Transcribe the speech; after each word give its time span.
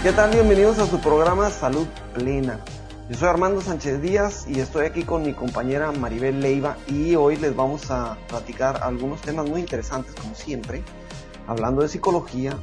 ¿Qué 0.00 0.12
tal? 0.12 0.30
Bienvenidos 0.30 0.78
a 0.78 0.86
su 0.86 1.00
programa 1.00 1.50
Salud 1.50 1.88
Plena. 2.14 2.60
Yo 3.10 3.16
soy 3.16 3.28
Armando 3.28 3.60
Sánchez 3.60 4.00
Díaz 4.00 4.46
y 4.46 4.60
estoy 4.60 4.86
aquí 4.86 5.02
con 5.02 5.22
mi 5.22 5.32
compañera 5.32 5.90
Maribel 5.90 6.40
Leiva 6.40 6.76
y 6.86 7.16
hoy 7.16 7.36
les 7.36 7.56
vamos 7.56 7.90
a 7.90 8.16
platicar 8.28 8.84
algunos 8.84 9.20
temas 9.22 9.48
muy 9.48 9.58
interesantes 9.58 10.14
como 10.14 10.36
siempre, 10.36 10.84
hablando 11.48 11.82
de 11.82 11.88
psicología 11.88 12.56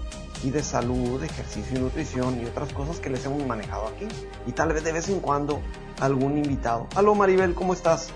y 0.45 0.51
de 0.51 0.63
salud, 0.63 1.19
de 1.19 1.25
ejercicio 1.25 1.77
y 1.77 1.81
nutrición 1.81 2.41
y 2.41 2.45
otras 2.45 2.71
cosas 2.71 3.01
que 3.01 3.09
les 3.09 3.25
hemos 3.25 3.45
manejado 3.45 3.87
aquí 3.87 4.07
y 4.47 4.53
tal 4.53 4.71
vez 4.71 4.85
de 4.85 4.93
vez 4.93 5.09
en 5.09 5.19
cuando 5.19 5.59
algún 5.99 6.37
invitado. 6.37 6.87
Aló 6.95 7.15
Maribel, 7.15 7.53
¿cómo 7.53 7.73
estás? 7.73 8.11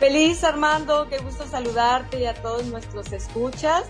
Feliz 0.00 0.42
Armando, 0.42 1.06
qué 1.08 1.18
gusto 1.18 1.46
saludarte 1.46 2.18
y 2.18 2.26
a 2.26 2.34
todos 2.34 2.64
nuestros 2.64 3.12
escuchas 3.12 3.84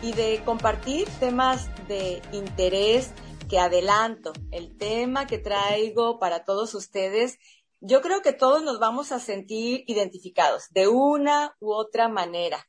y 0.00 0.14
de 0.14 0.40
compartir 0.46 1.06
temas 1.20 1.68
de 1.86 2.22
interés 2.32 3.10
que 3.50 3.58
adelanto, 3.58 4.32
el 4.52 4.78
tema 4.78 5.26
que 5.26 5.38
traigo 5.38 6.20
para 6.20 6.44
todos 6.44 6.72
ustedes, 6.74 7.38
yo 7.80 8.00
creo 8.00 8.22
que 8.22 8.32
todos 8.32 8.62
nos 8.62 8.78
vamos 8.78 9.10
a 9.10 9.18
sentir 9.18 9.82
identificados 9.88 10.68
de 10.70 10.86
una 10.86 11.56
u 11.58 11.72
otra 11.72 12.08
manera. 12.08 12.68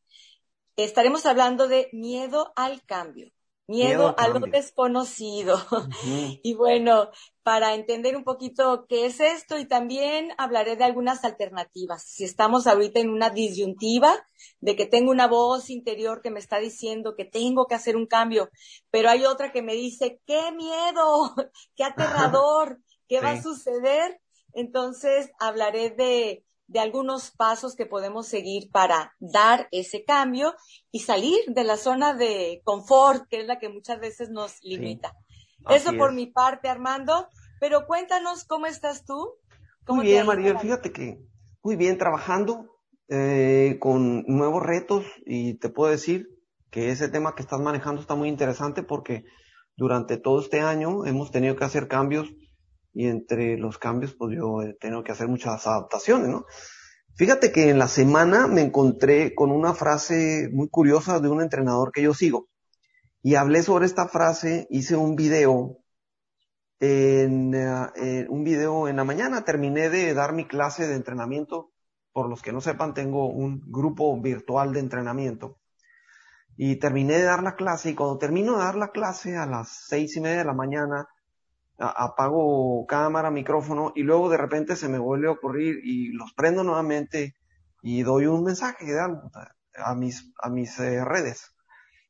Estaremos 0.76 1.28
hablando 1.28 1.68
de 1.68 1.90
miedo 1.94 2.52
al 2.56 2.84
cambio. 2.84 3.32
Miedo, 3.68 4.16
a 4.18 4.28
lo 4.28 4.40
desconocido. 4.40 5.62
Y 6.44 6.56
bueno, 6.56 7.12
para 7.44 7.74
entender 7.74 8.16
un 8.16 8.24
poquito 8.24 8.86
qué 8.88 9.06
es 9.06 9.20
esto 9.20 9.58
y 9.58 9.68
también 9.68 10.32
hablaré 10.38 10.76
de 10.76 10.84
algunas 10.84 11.24
alternativas. 11.24 12.04
Si 12.04 12.24
estamos 12.24 12.68
ahorita 12.68 13.00
en 13.00 13.10
una 13.10 13.30
disyuntiva 13.30 14.26
de 14.60 14.76
que 14.76 14.86
tengo 14.86 15.12
una 15.12 15.28
voz 15.28 15.70
interior 15.70 16.22
que 16.22 16.32
me 16.32 16.40
está 16.40 16.60
diciendo 16.60 17.16
que 17.16 17.26
tengo 17.26 17.66
que 17.66 17.76
hacer 17.76 17.96
un 17.96 18.06
cambio, 18.06 18.50
pero 18.92 19.10
hay 19.10 19.26
otra 19.26 19.52
que 19.52 19.62
me 19.62 19.74
dice, 19.74 20.22
qué 20.26 20.52
miedo, 20.52 21.34
qué 21.76 21.84
aterrador, 21.84 22.80
qué 23.08 23.22
va 23.22 23.32
a 23.32 23.42
suceder. 23.42 24.22
Entonces 24.54 25.32
hablaré 25.40 25.90
de 25.90 26.44
de 26.72 26.80
algunos 26.80 27.32
pasos 27.32 27.76
que 27.76 27.86
podemos 27.86 28.28
seguir 28.28 28.72
para 28.72 29.14
dar 29.20 29.68
ese 29.72 30.06
cambio 30.06 30.56
y 30.90 31.00
salir 31.00 31.38
de 31.48 31.66
la 31.66 31.76
zona 31.76 32.14
de 32.14 32.62
confort, 32.64 33.28
que 33.28 33.42
es 33.42 33.46
la 33.46 33.60
que 33.60 33.68
muchas 33.68 34.00
veces 34.00 34.30
nos 34.30 34.64
limita. 34.64 35.14
Eso 35.70 35.94
por 35.98 36.14
mi 36.14 36.28
parte, 36.28 36.70
Armando. 36.70 37.28
Pero 37.60 37.86
cuéntanos 37.86 38.44
cómo 38.46 38.66
estás 38.66 39.06
tú. 39.06 39.36
muy 39.88 40.06
bien, 40.06 40.26
María. 40.26 40.58
Fíjate 40.58 40.92
que 40.92 41.20
muy 41.64 41.76
bien 41.76 41.98
trabajando 41.98 42.66
eh, 43.08 43.78
con 43.80 44.24
nuevos 44.28 44.64
retos 44.64 45.06
y 45.26 45.56
te 45.56 45.70
puedo 45.70 45.92
decir 45.92 46.28
que 46.70 46.90
ese 46.90 47.10
tema 47.10 47.36
que 47.36 47.44
estás 47.44 47.60
manejando 47.60 48.02
está 48.02 48.16
muy 48.16 48.30
interesante 48.30 48.84
porque 48.84 49.26
durante 49.76 50.18
todo 50.18 50.40
este 50.40 50.62
año 50.62 51.06
hemos 51.06 51.30
tenido 51.32 51.56
que 51.56 51.66
hacer 51.66 51.88
cambios 51.88 52.34
y 52.94 53.08
entre 53.08 53.58
los 53.58 53.78
cambios 53.78 54.14
pues 54.14 54.36
yo 54.36 54.62
he 54.62 54.74
tenido 54.76 55.04
que 55.04 55.12
hacer 55.12 55.28
muchas 55.28 55.68
adaptaciones, 55.68 56.30
¿no? 56.30 56.46
Fíjate 57.16 57.52
que 57.52 57.70
en 57.70 57.80
la 57.80 57.88
semana 57.88 58.48
me 58.48 58.62
encontré 58.62 59.36
con 59.36 59.52
una 59.52 59.74
frase 59.74 60.50
muy 60.52 60.70
curiosa 60.70 61.20
de 61.20 61.30
un 61.30 61.42
entrenador 61.42 61.92
que 61.92 62.02
yo 62.02 62.14
sigo 62.14 62.48
y 63.24 63.36
hablé 63.36 63.64
sobre 63.64 63.86
esta 63.86 64.08
frase, 64.08 64.68
hice 64.70 64.96
un 64.96 65.16
video 65.16 65.78
en, 66.80 67.54
eh, 67.54 68.26
un 68.30 68.44
video 68.44 68.88
en 68.88 68.96
la 68.96 69.04
mañana, 69.04 69.44
terminé 69.44 69.90
de 69.90 70.14
dar 70.14 70.34
mi 70.34 70.48
clase 70.48 70.88
de 70.88 70.96
entrenamiento, 70.96 71.72
por 72.12 72.28
los 72.28 72.42
que 72.42 72.52
no 72.52 72.62
sepan 72.62 72.94
tengo 72.94 73.28
un 73.28 73.62
grupo 73.68 74.20
virtual 74.20 74.74
de 74.74 74.80
entrenamiento. 74.80 75.60
Y 76.58 76.78
terminé 76.78 77.14
de 77.14 77.24
dar 77.24 77.44
la 77.44 77.56
clase. 77.56 77.92
Y 77.92 77.96
cuando 77.96 78.18
termino 78.18 78.54
de 78.54 78.64
dar 78.64 78.76
la 78.76 78.90
clase 78.90 79.38
a 79.38 79.46
las 79.46 79.70
seis 79.88 80.16
y 80.18 80.22
media 80.22 80.40
de 80.40 80.46
la 80.46 80.54
mañana 80.54 81.08
apago 81.78 82.86
cámara, 82.86 83.32
micrófono 83.32 83.92
y 83.96 84.04
luego 84.04 84.30
de 84.30 84.38
repente 84.38 84.76
se 84.76 84.88
me 84.88 85.00
vuelve 85.00 85.28
a 85.28 85.32
ocurrir 85.32 85.80
y 85.84 86.12
los 86.12 86.34
prendo 86.34 86.64
nuevamente 86.64 87.36
y 87.82 88.04
doy 88.04 88.28
un 88.28 88.44
mensaje 88.44 88.86
a 89.00 89.96
mis, 89.96 90.32
a 90.42 90.50
mis 90.50 90.80
eh, 90.80 91.04
redes. 91.04 91.56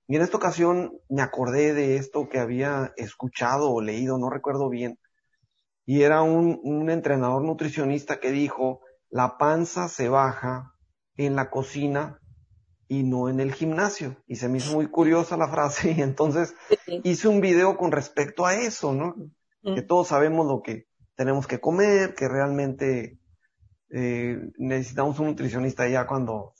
Y 0.07 0.15
en 0.15 0.21
esta 0.21 0.37
ocasión 0.37 0.93
me 1.09 1.21
acordé 1.21 1.73
de 1.73 1.95
esto 1.95 2.27
que 2.29 2.39
había 2.39 2.93
escuchado 2.97 3.71
o 3.71 3.81
leído, 3.81 4.17
no 4.17 4.29
recuerdo 4.29 4.69
bien. 4.69 4.99
Y 5.85 6.03
era 6.03 6.21
un, 6.21 6.59
un 6.63 6.89
entrenador 6.89 7.43
nutricionista 7.43 8.19
que 8.19 8.31
dijo, 8.31 8.81
la 9.09 9.37
panza 9.37 9.87
se 9.87 10.09
baja 10.09 10.73
en 11.15 11.35
la 11.35 11.49
cocina 11.49 12.19
y 12.87 13.03
no 13.03 13.29
en 13.29 13.39
el 13.39 13.53
gimnasio. 13.53 14.17
Y 14.27 14.35
se 14.35 14.49
me 14.49 14.57
hizo 14.57 14.73
muy 14.73 14.87
curiosa 14.87 15.37
la 15.37 15.47
frase 15.47 15.91
y 15.97 16.01
entonces 16.01 16.55
hice 17.03 17.27
un 17.27 17.39
video 17.39 17.77
con 17.77 17.91
respecto 17.91 18.45
a 18.45 18.55
eso, 18.55 18.93
¿no? 18.93 19.15
que 19.63 19.81
mm. 19.81 19.87
todos 19.87 20.09
sabemos 20.09 20.47
lo 20.47 20.61
que 20.61 20.87
tenemos 21.15 21.47
que 21.47 21.59
comer, 21.59 22.15
que 22.15 22.27
realmente 22.27 23.19
eh, 23.89 24.39
necesitamos 24.57 25.19
un 25.19 25.27
nutricionista 25.27 25.87
ya 25.87 26.07
cuando 26.07 26.53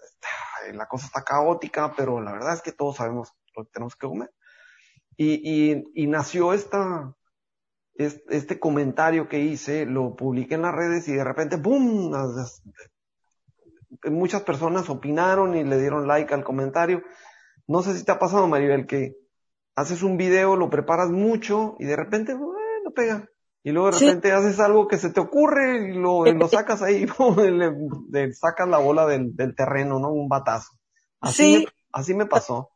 la 0.74 0.88
cosa 0.88 1.08
está 1.08 1.24
caótica, 1.24 1.94
pero 1.96 2.22
la 2.22 2.32
verdad 2.32 2.54
es 2.54 2.62
que 2.62 2.72
todos 2.72 2.98
sabemos 2.98 3.34
lo 3.56 3.64
que 3.64 3.72
tenemos 3.72 3.96
que 3.96 4.08
comer. 4.08 4.32
Y, 5.18 5.72
y, 5.72 5.84
y 5.94 6.08
nació 6.08 6.54
esta, 6.54 7.16
este, 7.96 8.60
comentario 8.60 9.28
que 9.28 9.40
hice, 9.40 9.86
lo 9.86 10.16
publiqué 10.16 10.56
en 10.56 10.64
las 10.64 10.74
redes 10.74 11.08
y 11.08 11.14
de 11.14 11.24
repente, 11.24 11.58
¡boom! 11.58 12.14
Muchas 14.06 14.42
personas 14.44 14.90
opinaron 14.90 15.56
y 15.56 15.64
le 15.64 15.80
dieron 15.80 16.08
like 16.08 16.34
al 16.34 16.44
comentario. 16.44 17.04
No 17.68 17.84
sé 17.84 17.98
si 17.98 18.04
te 18.04 18.12
ha 18.12 18.20
pasado, 18.20 18.48
Maribel, 18.48 18.88
que 18.88 19.18
haces 19.76 20.02
un 20.04 20.18
video, 20.18 20.56
lo 20.56 20.70
preparas 20.70 21.10
mucho 21.10 21.76
y 21.80 21.86
de 21.86 21.96
repente, 21.96 22.36
pega. 22.96 23.30
Y 23.64 23.72
luego 23.72 23.92
de 23.92 24.00
repente 24.00 24.32
haces 24.32 24.60
algo 24.60 24.88
que 24.88 24.98
se 24.98 25.12
te 25.12 25.20
ocurre 25.20 25.90
y 25.90 25.94
lo, 25.94 26.26
lo 26.26 26.48
sacas 26.48 26.82
ahí, 26.82 27.06
le, 27.38 27.72
le, 28.10 28.34
sacas 28.34 28.68
la 28.68 28.80
bola 28.80 29.06
del, 29.06 29.36
del, 29.36 29.56
terreno, 29.56 30.00
¿no? 30.00 30.10
Un 30.10 30.28
batazo. 30.28 30.72
Así, 31.20 31.60
me, 31.60 31.66
así 31.92 32.14
me 32.16 32.26
pasó. 32.26 32.72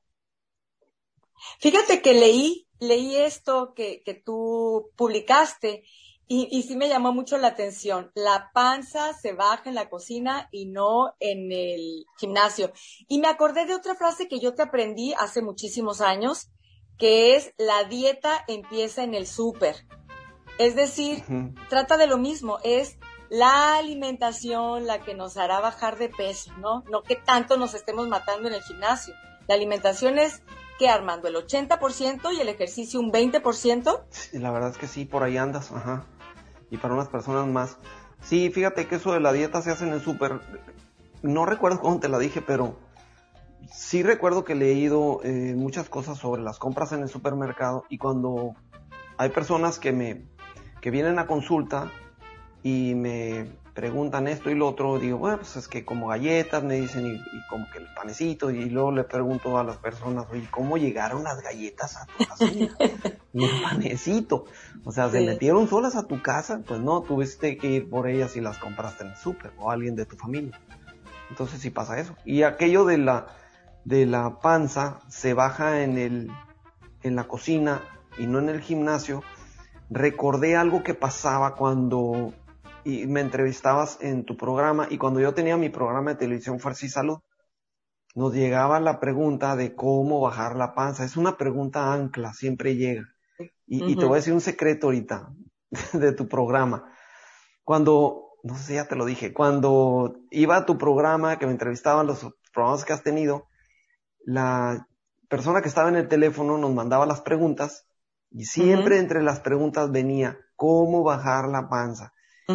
Fíjate 1.59 2.01
que 2.01 2.13
leí, 2.13 2.67
leí 2.79 3.15
esto 3.15 3.73
que, 3.73 4.03
que 4.03 4.13
tú 4.13 4.91
publicaste 4.95 5.83
y, 6.27 6.47
y 6.51 6.63
sí 6.63 6.75
me 6.75 6.87
llamó 6.87 7.13
mucho 7.13 7.37
la 7.39 7.49
atención. 7.49 8.11
La 8.13 8.51
panza 8.53 9.13
se 9.13 9.33
baja 9.33 9.69
en 9.69 9.75
la 9.75 9.89
cocina 9.89 10.49
y 10.51 10.67
no 10.67 11.15
en 11.19 11.51
el 11.51 12.05
gimnasio. 12.19 12.71
Y 13.07 13.19
me 13.19 13.27
acordé 13.27 13.65
de 13.65 13.73
otra 13.73 13.95
frase 13.95 14.27
que 14.27 14.39
yo 14.39 14.53
te 14.53 14.61
aprendí 14.61 15.13
hace 15.13 15.41
muchísimos 15.41 16.01
años, 16.01 16.49
que 16.97 17.35
es 17.35 17.53
la 17.57 17.83
dieta 17.85 18.43
empieza 18.47 19.03
en 19.03 19.15
el 19.15 19.25
súper. 19.25 19.75
Es 20.57 20.75
decir, 20.75 21.23
trata 21.69 21.97
de 21.97 22.07
lo 22.07 22.17
mismo, 22.17 22.59
es 22.63 22.97
la 23.29 23.77
alimentación 23.77 24.85
la 24.85 24.99
que 24.99 25.15
nos 25.15 25.37
hará 25.37 25.59
bajar 25.59 25.97
de 25.97 26.09
peso, 26.09 26.51
¿no? 26.59 26.83
No 26.89 27.03
que 27.03 27.15
tanto 27.15 27.57
nos 27.57 27.73
estemos 27.73 28.07
matando 28.07 28.47
en 28.47 28.53
el 28.53 28.61
gimnasio. 28.61 29.13
La 29.47 29.55
alimentación 29.55 30.17
es 30.17 30.41
que 30.77 30.89
Armando, 30.89 31.27
el 31.27 31.35
80% 31.35 32.33
y 32.33 32.41
el 32.41 32.49
ejercicio 32.49 32.99
un 32.99 33.11
20%. 33.11 34.03
Sí, 34.09 34.39
la 34.39 34.51
verdad 34.51 34.71
es 34.71 34.77
que 34.77 34.87
sí, 34.87 35.05
por 35.05 35.23
ahí 35.23 35.37
andas, 35.37 35.71
ajá. 35.71 36.05
Y 36.69 36.77
para 36.77 36.93
unas 36.93 37.09
personas 37.09 37.47
más. 37.47 37.77
Sí, 38.21 38.49
fíjate 38.49 38.87
que 38.87 38.95
eso 38.95 39.13
de 39.13 39.19
la 39.19 39.33
dieta 39.33 39.61
se 39.61 39.71
hace 39.71 39.85
en 39.85 39.93
el 39.93 40.01
súper. 40.01 40.41
No 41.21 41.45
recuerdo 41.45 41.79
cómo 41.79 41.99
te 41.99 42.09
la 42.09 42.19
dije, 42.19 42.41
pero 42.41 42.77
sí 43.71 44.03
recuerdo 44.03 44.43
que 44.43 44.53
he 44.53 44.55
leído 44.55 45.21
eh, 45.23 45.53
muchas 45.55 45.89
cosas 45.89 46.17
sobre 46.17 46.41
las 46.41 46.59
compras 46.59 46.91
en 46.91 47.01
el 47.01 47.09
supermercado 47.09 47.85
y 47.89 47.97
cuando 47.97 48.53
hay 49.17 49.29
personas 49.29 49.79
que 49.79 49.91
me 49.91 50.25
que 50.85 50.91
vienen 50.91 51.17
a 51.17 51.25
consulta 51.25 51.91
y 52.61 52.93
me 52.93 53.47
preguntan 53.73 54.27
esto 54.27 54.51
y 54.51 54.53
lo 54.53 54.67
otro, 54.67 54.99
digo, 54.99 55.17
bueno, 55.17 55.37
pues 55.37 55.55
es 55.55 55.67
que 55.67 55.83
como 55.83 56.09
galletas 56.09 56.63
me 56.63 56.75
dicen 56.75 57.07
y, 57.07 57.49
como 57.49 57.67
que 57.71 57.79
el 57.79 57.87
panecito 57.95 58.51
y 58.51 58.69
luego 58.69 58.91
le 58.91 59.03
pregunto 59.03 59.57
a 59.57 59.63
las 59.63 59.77
personas, 59.77 60.27
oye, 60.31 60.47
¿cómo 60.51 60.77
llegaron 60.77 61.23
las 61.23 61.41
galletas 61.41 61.97
a 61.97 62.05
tu 62.05 62.23
casa? 62.23 62.45
y 63.33 63.45
el 63.45 63.61
panecito. 63.63 64.45
O 64.83 64.91
sea, 64.91 65.09
¿se 65.09 65.21
metieron 65.21 65.67
solas 65.67 65.95
a 65.95 66.05
tu 66.05 66.21
casa? 66.21 66.61
Pues 66.63 66.79
no, 66.79 67.01
tuviste 67.01 67.57
que 67.57 67.65
ir 67.65 67.89
por 67.89 68.07
ellas 68.07 68.35
y 68.35 68.41
las 68.41 68.59
compraste 68.59 69.05
en 69.05 69.09
el 69.09 69.15
súper 69.15 69.53
o 69.57 69.71
alguien 69.71 69.95
de 69.95 70.05
tu 70.05 70.15
familia. 70.17 70.61
Entonces 71.31 71.61
sí 71.61 71.71
pasa 71.71 71.99
eso. 71.99 72.15
Y 72.25 72.43
aquello 72.43 72.85
de 72.85 72.99
la, 72.99 73.25
de 73.85 74.05
la 74.05 74.39
panza 74.39 74.99
se 75.09 75.33
baja 75.33 75.81
en 75.81 75.97
el, 75.97 76.29
en 77.01 77.15
la 77.15 77.23
cocina 77.23 77.81
y 78.19 78.27
no 78.27 78.37
en 78.37 78.49
el 78.49 78.61
gimnasio, 78.61 79.23
recordé 79.89 80.55
algo 80.55 80.83
que 80.83 80.93
pasaba 80.93 81.55
cuando 81.55 82.33
me 82.85 83.21
entrevistabas 83.21 83.97
en 84.01 84.25
tu 84.25 84.37
programa 84.37 84.87
y 84.89 84.97
cuando 84.97 85.19
yo 85.19 85.33
tenía 85.33 85.57
mi 85.57 85.69
programa 85.69 86.11
de 86.11 86.17
televisión 86.17 86.59
Fuerza 86.59 86.85
y 86.85 86.89
Salud, 86.89 87.19
nos 88.13 88.33
llegaba 88.33 88.79
la 88.79 88.99
pregunta 88.99 89.55
de 89.55 89.75
cómo 89.75 90.21
bajar 90.21 90.55
la 90.55 90.73
panza. 90.73 91.03
Es 91.03 91.17
una 91.17 91.35
pregunta 91.35 91.91
ancla, 91.91 92.33
siempre 92.33 92.75
llega. 92.75 93.03
Y, 93.67 93.95
te 93.95 94.05
voy 94.05 94.13
a 94.13 94.15
decir 94.17 94.33
un 94.33 94.41
secreto 94.41 94.87
ahorita 94.87 95.29
de 95.93 96.13
tu 96.13 96.27
programa. 96.27 96.91
Cuando, 97.63 98.29
no 98.43 98.55
sé 98.55 98.63
si 98.63 98.73
ya 98.75 98.87
te 98.87 98.95
lo 98.95 99.05
dije, 99.05 99.33
cuando 99.33 100.15
iba 100.29 100.55
a 100.55 100.65
tu 100.65 100.77
programa, 100.77 101.37
que 101.37 101.45
me 101.45 101.51
entrevistaban 101.51 102.07
los 102.07 102.25
programas 102.53 102.85
que 102.85 102.93
has 102.93 103.03
tenido, 103.03 103.47
la 104.23 104.87
persona 105.27 105.61
que 105.61 105.67
estaba 105.67 105.89
en 105.89 105.97
el 105.97 106.07
teléfono 106.07 106.57
nos 106.57 106.73
mandaba 106.73 107.05
las 107.05 107.21
preguntas 107.21 107.84
Y 108.37 108.43
siempre 108.43 108.99
entre 108.99 109.23
las 109.23 109.39
preguntas 109.39 109.93
venía, 109.93 110.37
¿cómo 110.57 111.03
bajar 111.03 111.47
la 111.47 111.69
panza? 111.69 112.11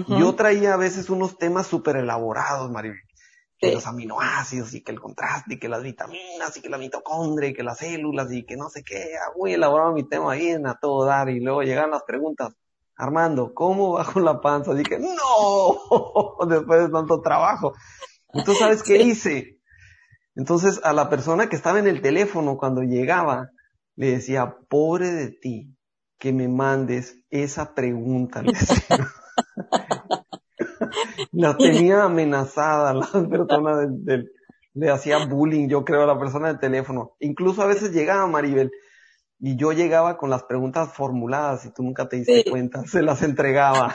Yo 0.09 0.35
traía 0.35 0.75
a 0.75 0.77
veces 0.77 1.09
unos 1.09 1.39
temas 1.39 1.67
súper 1.67 1.97
elaborados, 1.97 2.71
Maribel. 2.71 3.01
Que 3.59 3.73
los 3.73 3.87
aminoácidos 3.87 4.75
y 4.75 4.83
que 4.83 4.93
el 4.93 5.01
contraste 5.01 5.55
y 5.55 5.59
que 5.59 5.71
las 5.71 5.83
vitaminas 5.83 6.55
y 6.55 6.61
que 6.61 6.69
la 6.69 6.77
mitocondria 6.77 7.49
y 7.49 7.55
que 7.55 7.63
las 7.63 7.79
células 7.79 8.31
y 8.31 8.45
que 8.45 8.59
no 8.59 8.69
sé 8.69 8.85
qué. 8.85 9.15
Ah, 9.17 9.33
muy 9.35 9.55
elaborado 9.55 9.95
mi 9.95 10.07
tema 10.07 10.33
ahí 10.33 10.49
en 10.49 10.67
a 10.67 10.75
todo 10.75 11.07
dar 11.07 11.31
y 11.31 11.41
luego 11.41 11.63
llegan 11.63 11.91
las 11.91 12.03
preguntas. 12.03 12.53
Armando, 12.95 13.55
¿cómo 13.55 13.93
bajo 13.93 14.21
la 14.21 14.39
panza? 14.39 14.75
Dije, 14.75 14.99
no, 14.99 16.47
después 16.47 16.81
de 16.81 16.89
tanto 16.91 17.23
trabajo. 17.23 17.73
¿Y 18.35 18.45
tú 18.45 18.53
sabes 18.53 18.83
qué 18.83 18.99
hice? 18.99 19.59
Entonces 20.35 20.79
a 20.85 20.93
la 20.93 21.09
persona 21.09 21.49
que 21.49 21.57
estaba 21.57 21.79
en 21.79 21.89
el 21.89 22.03
teléfono 22.03 22.59
cuando 22.59 22.83
llegaba, 22.83 23.49
le 24.01 24.13
decía, 24.13 24.57
pobre 24.71 25.11
de 25.11 25.29
ti, 25.29 25.77
que 26.19 26.33
me 26.33 26.49
mandes 26.49 27.19
esa 27.29 27.75
pregunta. 27.75 28.43
la 31.33 31.55
tenía 31.59 32.05
amenazada 32.05 32.95
la 32.95 33.07
persona 33.29 33.77
del, 33.77 34.33
le 34.73 34.91
hacía 34.91 35.27
bullying, 35.27 35.69
yo 35.69 35.85
creo, 35.85 36.05
a 36.05 36.07
la 36.07 36.19
persona 36.19 36.49
del 36.49 36.59
teléfono. 36.59 37.15
Incluso 37.21 37.61
a 37.61 37.67
veces 37.67 37.93
llegaba 37.93 38.27
Maribel 38.27 38.71
y 39.39 39.57
yo 39.57 39.73
llegaba 39.73 40.17
con 40.17 40.31
las 40.31 40.45
preguntas 40.45 40.95
formuladas 40.95 41.67
y 41.67 41.75
tú 41.75 41.83
nunca 41.83 42.09
te 42.09 42.17
diste 42.17 42.51
cuenta, 42.51 42.87
se 42.87 43.03
las 43.03 43.21
entregaba. 43.21 43.95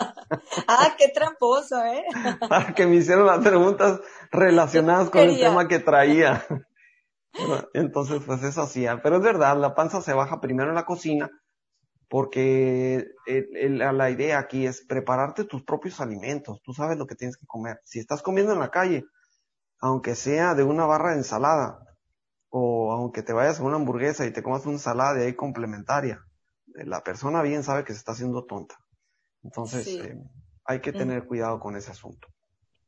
ah, 0.66 0.96
qué 0.98 1.10
tramposo, 1.14 1.80
¿eh? 1.84 2.02
Para 2.48 2.74
que 2.74 2.86
me 2.86 2.96
hicieran 2.96 3.26
las 3.26 3.38
preguntas 3.38 4.00
relacionadas 4.32 5.10
con 5.10 5.20
el 5.20 5.38
tema 5.38 5.68
que 5.68 5.78
traía. 5.78 6.44
Entonces, 7.74 8.22
pues 8.24 8.42
eso 8.42 8.62
hacía. 8.62 9.02
Pero 9.02 9.16
es 9.16 9.22
verdad, 9.22 9.56
la 9.58 9.74
panza 9.74 10.00
se 10.00 10.14
baja 10.14 10.40
primero 10.40 10.70
en 10.70 10.76
la 10.76 10.86
cocina 10.86 11.30
porque 12.08 13.08
la 13.26 14.10
idea 14.10 14.38
aquí 14.38 14.66
es 14.66 14.84
prepararte 14.86 15.44
tus 15.44 15.64
propios 15.64 16.00
alimentos. 16.00 16.60
Tú 16.62 16.72
sabes 16.72 16.96
lo 16.96 17.06
que 17.06 17.16
tienes 17.16 17.36
que 17.36 17.46
comer. 17.46 17.80
Si 17.84 17.98
estás 17.98 18.22
comiendo 18.22 18.52
en 18.52 18.60
la 18.60 18.70
calle, 18.70 19.04
aunque 19.80 20.14
sea 20.14 20.54
de 20.54 20.62
una 20.62 20.86
barra 20.86 21.10
de 21.10 21.18
ensalada, 21.18 21.80
o 22.50 22.92
aunque 22.92 23.22
te 23.22 23.32
vayas 23.32 23.58
a 23.58 23.64
una 23.64 23.76
hamburguesa 23.76 24.26
y 24.26 24.32
te 24.32 24.42
comas 24.42 24.64
una 24.64 24.74
ensalada 24.74 25.14
de 25.14 25.26
ahí 25.26 25.34
complementaria, 25.34 26.20
la 26.66 27.02
persona 27.02 27.42
bien 27.42 27.64
sabe 27.64 27.82
que 27.82 27.92
se 27.92 27.98
está 27.98 28.12
haciendo 28.12 28.44
tonta. 28.44 28.76
Entonces, 29.42 29.88
eh, 29.88 30.16
hay 30.64 30.80
que 30.80 30.92
tener 30.92 31.26
cuidado 31.26 31.58
con 31.58 31.76
ese 31.76 31.90
asunto. 31.90 32.28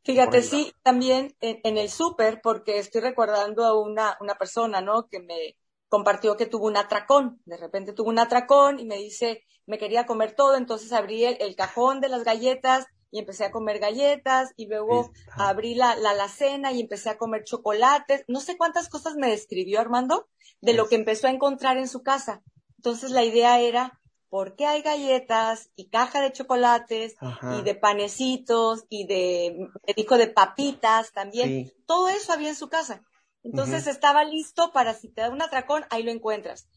Fíjate, 0.07 0.41
sí, 0.41 0.73
también 0.85 1.35
en, 1.41 1.79
el 1.79 1.91
súper, 1.91 2.41
porque 2.41 2.79
estoy 2.79 3.01
recordando 3.01 3.65
a 3.65 3.77
una, 3.77 4.17
una 4.21 4.37
persona, 4.37 4.81
¿no? 4.81 5.09
Que 5.09 5.19
me 5.19 5.57
compartió 5.89 6.37
que 6.37 6.47
tuvo 6.47 6.67
un 6.67 6.77
atracón. 6.77 7.41
De 7.45 7.57
repente 7.57 7.93
tuvo 7.93 8.11
un 8.11 8.21
atracón 8.21 8.79
y 8.79 8.85
me 8.85 8.99
dice, 8.99 9.43
me 9.67 9.79
quería 9.79 10.07
comer 10.07 10.37
todo, 10.37 10.55
entonces 10.57 10.93
abrí 10.93 11.25
el, 11.25 11.57
cajón 11.57 12.01
de 12.01 12.09
las 12.09 12.23
galletas 12.23 12.87
y 13.11 13.19
empecé 13.19 13.47
a 13.47 13.51
comer 13.51 13.81
galletas 13.81 14.53
y 14.55 14.69
luego 14.69 15.11
abrí 15.33 15.75
la, 15.75 15.97
la 15.97 16.11
alacena 16.11 16.71
y 16.71 16.81
empecé 16.81 17.11
a 17.11 17.19
comer 17.19 17.43
chocolates. 17.43 18.25
No 18.29 18.39
sé 18.39 18.57
cuántas 18.57 18.89
cosas 18.89 19.17
me 19.17 19.29
describió 19.29 19.81
Armando 19.81 20.29
de 20.61 20.73
lo 20.73 20.89
que 20.89 20.95
empezó 20.95 21.27
a 21.27 21.33
encontrar 21.33 21.79
en 21.79 21.89
su 21.89 22.05
casa. 22.05 22.45
Entonces 22.77 23.11
la 23.11 23.25
idea 23.25 23.59
era 23.59 23.99
¿por 24.29 24.57
qué 24.57 24.67
hay 24.67 24.83
galletas 24.83 25.71
y 25.77 25.89
caja 25.89 26.21
de 26.21 26.33
chocolates 26.33 27.17
y 27.49 27.63
de 27.63 27.75
panecitos 27.75 28.85
y 28.89 29.07
de, 29.07 29.69
me 29.87 29.95
dijo, 29.95 30.19
de 30.19 30.29
papitas 30.29 31.13
también? 31.13 31.59
Todo 31.87 32.09
eso 32.09 32.33
había 32.33 32.49
en 32.49 32.57
su 32.57 32.69
casa. 32.69 33.03
Entonces 33.43 33.87
estaba 33.87 34.25
listo 34.25 34.73
para 34.73 34.95
si 34.95 35.09
te 35.09 35.23
da 35.23 35.31
un 35.31 35.43
atracón, 35.43 35.85
ahí 35.91 36.03
lo 36.03 36.11
encuentras. 36.11 36.69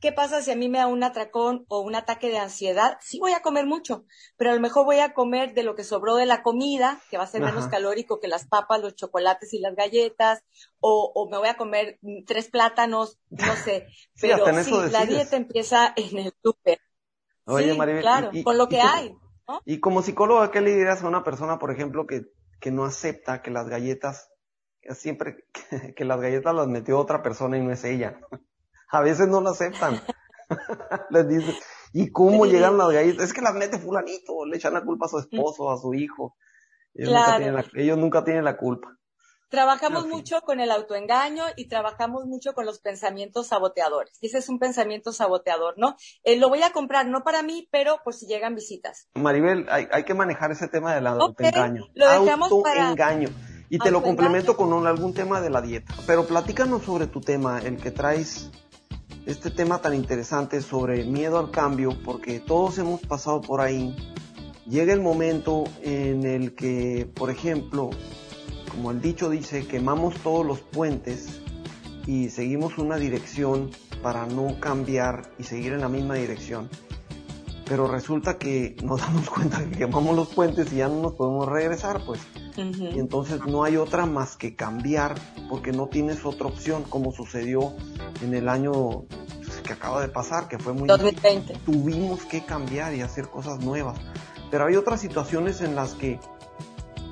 ¿Qué 0.00 0.12
pasa 0.12 0.40
si 0.40 0.50
a 0.50 0.56
mí 0.56 0.70
me 0.70 0.78
da 0.78 0.86
un 0.86 1.02
atracón 1.04 1.66
o 1.68 1.80
un 1.80 1.94
ataque 1.94 2.30
de 2.30 2.38
ansiedad? 2.38 2.96
Sí 3.02 3.18
voy 3.18 3.32
a 3.32 3.42
comer 3.42 3.66
mucho, 3.66 4.06
pero 4.38 4.50
a 4.50 4.54
lo 4.54 4.60
mejor 4.60 4.86
voy 4.86 4.98
a 4.98 5.12
comer 5.12 5.52
de 5.52 5.62
lo 5.62 5.74
que 5.74 5.84
sobró 5.84 6.16
de 6.16 6.24
la 6.24 6.42
comida, 6.42 6.98
que 7.10 7.18
va 7.18 7.24
a 7.24 7.26
ser 7.26 7.42
menos 7.42 7.68
calórico 7.68 8.18
que 8.18 8.26
las 8.26 8.46
papas, 8.46 8.80
los 8.80 8.94
chocolates 8.94 9.52
y 9.52 9.58
las 9.58 9.74
galletas, 9.74 10.42
o, 10.78 11.12
o 11.14 11.28
me 11.28 11.36
voy 11.36 11.48
a 11.48 11.58
comer 11.58 11.98
tres 12.26 12.48
plátanos, 12.48 13.18
no 13.28 13.54
sé. 13.56 13.88
pero 14.20 14.38
sí, 14.64 14.72
la 14.90 15.04
dieta 15.04 15.36
empieza 15.36 15.92
en 15.94 16.18
el 16.18 16.32
súper. 16.42 16.80
Oye, 17.50 17.74
Maribel. 17.74 18.02
Claro, 18.02 18.30
con 18.44 18.58
lo 18.58 18.68
que 18.68 18.80
hay. 18.80 19.14
Y 19.64 19.80
como 19.80 20.02
psicóloga, 20.02 20.50
¿qué 20.50 20.60
le 20.60 20.74
dirías 20.74 21.02
a 21.02 21.08
una 21.08 21.24
persona, 21.24 21.58
por 21.58 21.70
ejemplo, 21.70 22.06
que, 22.06 22.26
que 22.60 22.70
no 22.70 22.84
acepta 22.84 23.42
que 23.42 23.50
las 23.50 23.68
galletas, 23.68 24.30
siempre, 24.94 25.44
que, 25.96 26.04
las 26.04 26.20
galletas 26.20 26.54
las 26.54 26.68
metió 26.68 26.98
otra 26.98 27.22
persona 27.22 27.58
y 27.58 27.62
no 27.62 27.72
es 27.72 27.84
ella? 27.84 28.20
A 28.92 29.00
veces 29.02 29.28
no 29.28 29.40
lo 29.40 29.50
aceptan. 29.50 30.00
Les 31.10 31.28
dice, 31.28 31.54
¿y 31.92 32.10
cómo 32.10 32.44
llegan 32.44 32.76
las 32.76 32.90
galletas? 32.90 33.26
Es 33.26 33.32
que 33.32 33.40
las 33.40 33.54
mete 33.54 33.78
fulanito, 33.78 34.44
le 34.44 34.56
echan 34.56 34.74
la 34.74 34.82
culpa 34.82 35.06
a 35.06 35.08
su 35.08 35.18
esposo, 35.20 35.70
a 35.70 35.78
su 35.78 35.94
hijo. 35.94 36.36
ellos 36.92 37.98
nunca 37.98 38.24
tienen 38.24 38.44
la 38.44 38.56
culpa. 38.56 38.99
Trabajamos 39.50 40.06
mucho 40.06 40.42
con 40.42 40.60
el 40.60 40.70
autoengaño 40.70 41.42
y 41.56 41.66
trabajamos 41.66 42.24
mucho 42.26 42.54
con 42.54 42.66
los 42.66 42.78
pensamientos 42.78 43.48
saboteadores. 43.48 44.16
ese 44.22 44.38
es 44.38 44.48
un 44.48 44.60
pensamiento 44.60 45.12
saboteador, 45.12 45.74
¿no? 45.76 45.96
Eh, 46.22 46.36
lo 46.36 46.48
voy 46.48 46.62
a 46.62 46.70
comprar 46.70 47.06
no 47.08 47.24
para 47.24 47.42
mí, 47.42 47.68
pero 47.72 47.98
por 48.04 48.14
si 48.14 48.26
llegan 48.26 48.54
visitas. 48.54 49.08
Maribel, 49.14 49.66
hay, 49.68 49.88
hay 49.90 50.04
que 50.04 50.14
manejar 50.14 50.52
ese 50.52 50.68
tema 50.68 50.94
del 50.94 51.08
autoengaño. 51.08 51.88
lo 51.94 52.08
dejamos 52.08 52.52
autoengaño. 52.52 53.28
Y 53.68 53.78
te 53.78 53.90
lo 53.90 54.02
complemento 54.02 54.56
con 54.56 54.86
algún 54.86 55.14
tema 55.14 55.40
de 55.40 55.50
la 55.50 55.60
dieta. 55.60 55.94
Pero 56.06 56.26
platícanos 56.26 56.84
sobre 56.84 57.08
tu 57.08 57.20
tema, 57.20 57.58
el 57.58 57.76
que 57.76 57.90
traes 57.90 58.50
este 59.26 59.50
tema 59.50 59.80
tan 59.80 59.94
interesante 59.94 60.62
sobre 60.62 61.04
miedo 61.04 61.38
al 61.38 61.50
cambio, 61.50 61.96
porque 62.04 62.38
todos 62.38 62.78
hemos 62.78 63.00
pasado 63.00 63.40
por 63.40 63.60
ahí. 63.60 63.96
Llega 64.66 64.92
el 64.92 65.00
momento 65.00 65.64
en 65.82 66.24
el 66.24 66.54
que, 66.54 67.10
por 67.14 67.30
ejemplo, 67.30 67.90
como 68.70 68.90
el 68.90 69.00
dicho 69.00 69.28
dice, 69.28 69.66
quemamos 69.66 70.14
todos 70.22 70.46
los 70.46 70.60
puentes 70.60 71.40
y 72.06 72.30
seguimos 72.30 72.78
una 72.78 72.96
dirección 72.96 73.70
para 74.02 74.26
no 74.26 74.58
cambiar 74.60 75.30
y 75.38 75.44
seguir 75.44 75.72
en 75.72 75.80
la 75.80 75.88
misma 75.88 76.14
dirección. 76.14 76.68
Pero 77.66 77.86
resulta 77.86 78.38
que 78.38 78.76
nos 78.82 79.00
damos 79.00 79.28
cuenta 79.30 79.58
que 79.64 79.70
quemamos 79.70 80.16
los 80.16 80.28
puentes 80.28 80.72
y 80.72 80.76
ya 80.76 80.88
no 80.88 81.02
nos 81.02 81.12
podemos 81.14 81.48
regresar, 81.48 82.02
pues. 82.04 82.20
Y 82.56 82.98
entonces 82.98 83.40
no 83.46 83.64
hay 83.64 83.76
otra 83.76 84.06
más 84.06 84.36
que 84.36 84.54
cambiar 84.54 85.14
porque 85.48 85.72
no 85.72 85.86
tienes 85.86 86.24
otra 86.24 86.48
opción 86.48 86.82
como 86.82 87.12
sucedió 87.12 87.72
en 88.22 88.34
el 88.34 88.48
año 88.48 89.04
pues, 89.44 89.60
que 89.62 89.72
acaba 89.72 90.02
de 90.02 90.08
pasar, 90.08 90.48
que 90.48 90.58
fue 90.58 90.72
muy 90.72 90.88
2020. 90.88 91.54
Tuvimos 91.64 92.24
que 92.24 92.44
cambiar 92.44 92.94
y 92.94 93.00
hacer 93.02 93.28
cosas 93.28 93.60
nuevas. 93.60 93.98
Pero 94.50 94.66
hay 94.66 94.76
otras 94.76 95.00
situaciones 95.00 95.60
en 95.60 95.74
las 95.74 95.94
que 95.94 96.18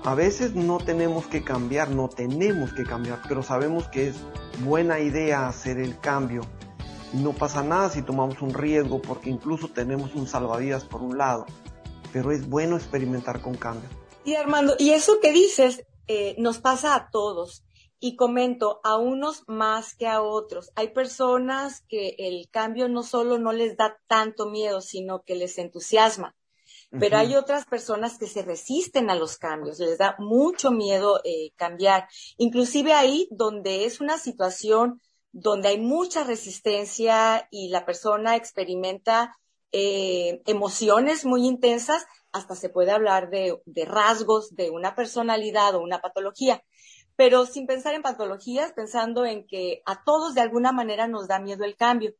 a 0.08 0.14
veces 0.14 0.54
no 0.54 0.78
tenemos 0.78 1.26
que 1.26 1.44
cambiar, 1.44 1.90
no 1.90 2.08
tenemos 2.08 2.72
que 2.72 2.84
cambiar, 2.84 3.20
pero 3.28 3.42
sabemos 3.42 3.88
que 3.88 4.08
es 4.08 4.16
buena 4.64 5.00
idea 5.00 5.46
hacer 5.46 5.78
el 5.78 6.00
cambio. 6.00 6.40
No 7.12 7.34
pasa 7.34 7.62
nada 7.62 7.90
si 7.90 8.00
tomamos 8.00 8.40
un 8.40 8.54
riesgo 8.54 9.02
porque 9.02 9.28
incluso 9.28 9.68
tenemos 9.68 10.14
un 10.14 10.26
salvavidas 10.26 10.86
por 10.86 11.02
un 11.02 11.18
lado, 11.18 11.44
pero 12.10 12.32
es 12.32 12.48
bueno 12.48 12.76
experimentar 12.76 13.42
con 13.42 13.54
cambio. 13.54 13.86
Y 14.24 14.34
Armando, 14.36 14.76
y 14.78 14.92
eso 14.92 15.20
que 15.20 15.30
dices 15.30 15.84
eh, 16.06 16.34
nos 16.38 16.58
pasa 16.58 16.94
a 16.94 17.10
todos. 17.10 17.62
Y 18.00 18.16
comento, 18.16 18.80
a 18.84 18.96
unos 18.96 19.42
más 19.46 19.94
que 19.94 20.06
a 20.06 20.22
otros. 20.22 20.70
Hay 20.74 20.94
personas 20.94 21.82
que 21.86 22.16
el 22.18 22.48
cambio 22.48 22.88
no 22.88 23.02
solo 23.02 23.36
no 23.36 23.52
les 23.52 23.76
da 23.76 23.98
tanto 24.06 24.48
miedo, 24.48 24.80
sino 24.80 25.20
que 25.20 25.34
les 25.34 25.58
entusiasma. 25.58 26.34
Pero 26.90 27.18
hay 27.18 27.36
otras 27.36 27.66
personas 27.66 28.16
que 28.16 28.26
se 28.26 28.42
resisten 28.42 29.10
a 29.10 29.14
los 29.14 29.36
cambios, 29.36 29.78
les 29.78 29.98
da 29.98 30.16
mucho 30.18 30.70
miedo 30.70 31.20
eh, 31.22 31.50
cambiar. 31.56 32.08
Inclusive 32.38 32.94
ahí 32.94 33.28
donde 33.30 33.84
es 33.84 34.00
una 34.00 34.16
situación 34.16 35.00
donde 35.32 35.68
hay 35.68 35.78
mucha 35.78 36.24
resistencia 36.24 37.46
y 37.50 37.68
la 37.68 37.84
persona 37.84 38.36
experimenta 38.36 39.36
eh, 39.70 40.40
emociones 40.46 41.26
muy 41.26 41.46
intensas, 41.46 42.06
hasta 42.32 42.54
se 42.54 42.70
puede 42.70 42.90
hablar 42.90 43.28
de, 43.28 43.60
rasgos 43.84 44.54
de 44.54 44.70
una 44.70 44.94
personalidad 44.94 45.74
o 45.74 45.80
una 45.80 46.00
patología. 46.00 46.62
Pero 47.16 47.44
sin 47.44 47.66
pensar 47.66 47.94
en 47.94 48.02
patologías, 48.02 48.72
pensando 48.72 49.26
en 49.26 49.46
que 49.46 49.82
a 49.84 50.04
todos 50.04 50.34
de 50.34 50.40
alguna 50.40 50.72
manera 50.72 51.06
nos 51.06 51.28
da 51.28 51.38
miedo 51.38 51.64
el 51.64 51.76
cambio. 51.76 52.14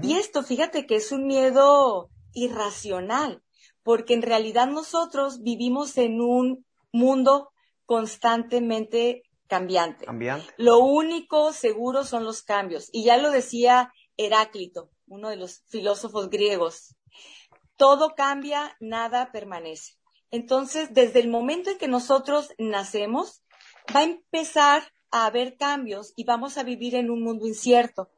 Y 0.00 0.14
esto, 0.14 0.42
fíjate 0.42 0.86
que 0.86 0.96
es 0.96 1.12
un 1.12 1.26
miedo 1.26 2.08
irracional 2.32 3.42
porque 3.84 4.14
en 4.14 4.22
realidad 4.22 4.66
nosotros 4.66 5.42
vivimos 5.42 5.96
en 5.98 6.20
un 6.20 6.66
mundo 6.90 7.52
constantemente 7.86 9.22
cambiante. 9.46 10.06
Lo 10.56 10.78
único 10.78 11.52
seguro 11.52 12.04
son 12.04 12.24
los 12.24 12.42
cambios. 12.42 12.88
Y 12.92 13.04
ya 13.04 13.18
lo 13.18 13.30
decía 13.30 13.92
Heráclito, 14.16 14.90
uno 15.06 15.28
de 15.28 15.36
los 15.36 15.62
filósofos 15.68 16.30
griegos. 16.30 16.96
Todo 17.76 18.14
cambia, 18.16 18.76
nada 18.80 19.30
permanece. 19.30 19.92
Entonces, 20.30 20.88
desde 20.92 21.20
el 21.20 21.28
momento 21.28 21.70
en 21.70 21.78
que 21.78 21.88
nosotros 21.88 22.54
nacemos, 22.58 23.42
va 23.94 24.00
a 24.00 24.04
empezar 24.04 24.82
a 25.10 25.26
haber 25.26 25.56
cambios 25.56 26.12
y 26.16 26.24
vamos 26.24 26.58
a 26.58 26.64
vivir 26.64 26.94
en 26.94 27.10
un 27.10 27.22
mundo 27.22 27.46
incierto. 27.46 28.10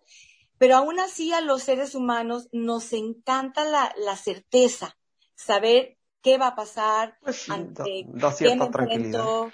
Pero 0.59 0.77
aún 0.77 0.99
así 1.01 1.33
a 1.33 1.41
los 1.41 1.63
seres 1.63 1.95
humanos 1.95 2.49
nos 2.53 2.93
encanta 2.93 3.65
la, 3.65 3.95
la 3.99 4.17
certeza, 4.17 4.97
saber 5.37 5.99
qué 6.23 6.39
va 6.39 6.49
a 6.49 6.57
pasar, 6.57 7.17
Pues 7.23 7.37
sí, 7.37 7.53
ante 7.53 8.05
da, 8.09 8.29
da 8.29 8.31
qué 8.31 8.37
cierta 8.37 8.65
me 8.67 8.71
tranquilidad. 8.73 9.21
enfrento. 9.21 9.53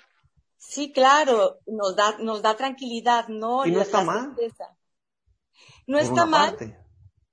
Sí, 0.56 0.92
claro, 0.92 1.58
nos 1.66 1.96
da, 1.96 2.16
nos 2.18 2.40
da 2.40 2.56
tranquilidad, 2.56 3.28
¿no? 3.28 3.66
Y 3.66 3.72
no 3.72 3.78
La- 3.78 3.82
está 3.82 4.02
mal. 4.04 4.34
certeza. 4.36 4.76
No 5.86 5.98
por 5.98 6.06
está 6.06 6.12
una 6.12 6.26
mal 6.26 6.50
parte. 6.50 6.78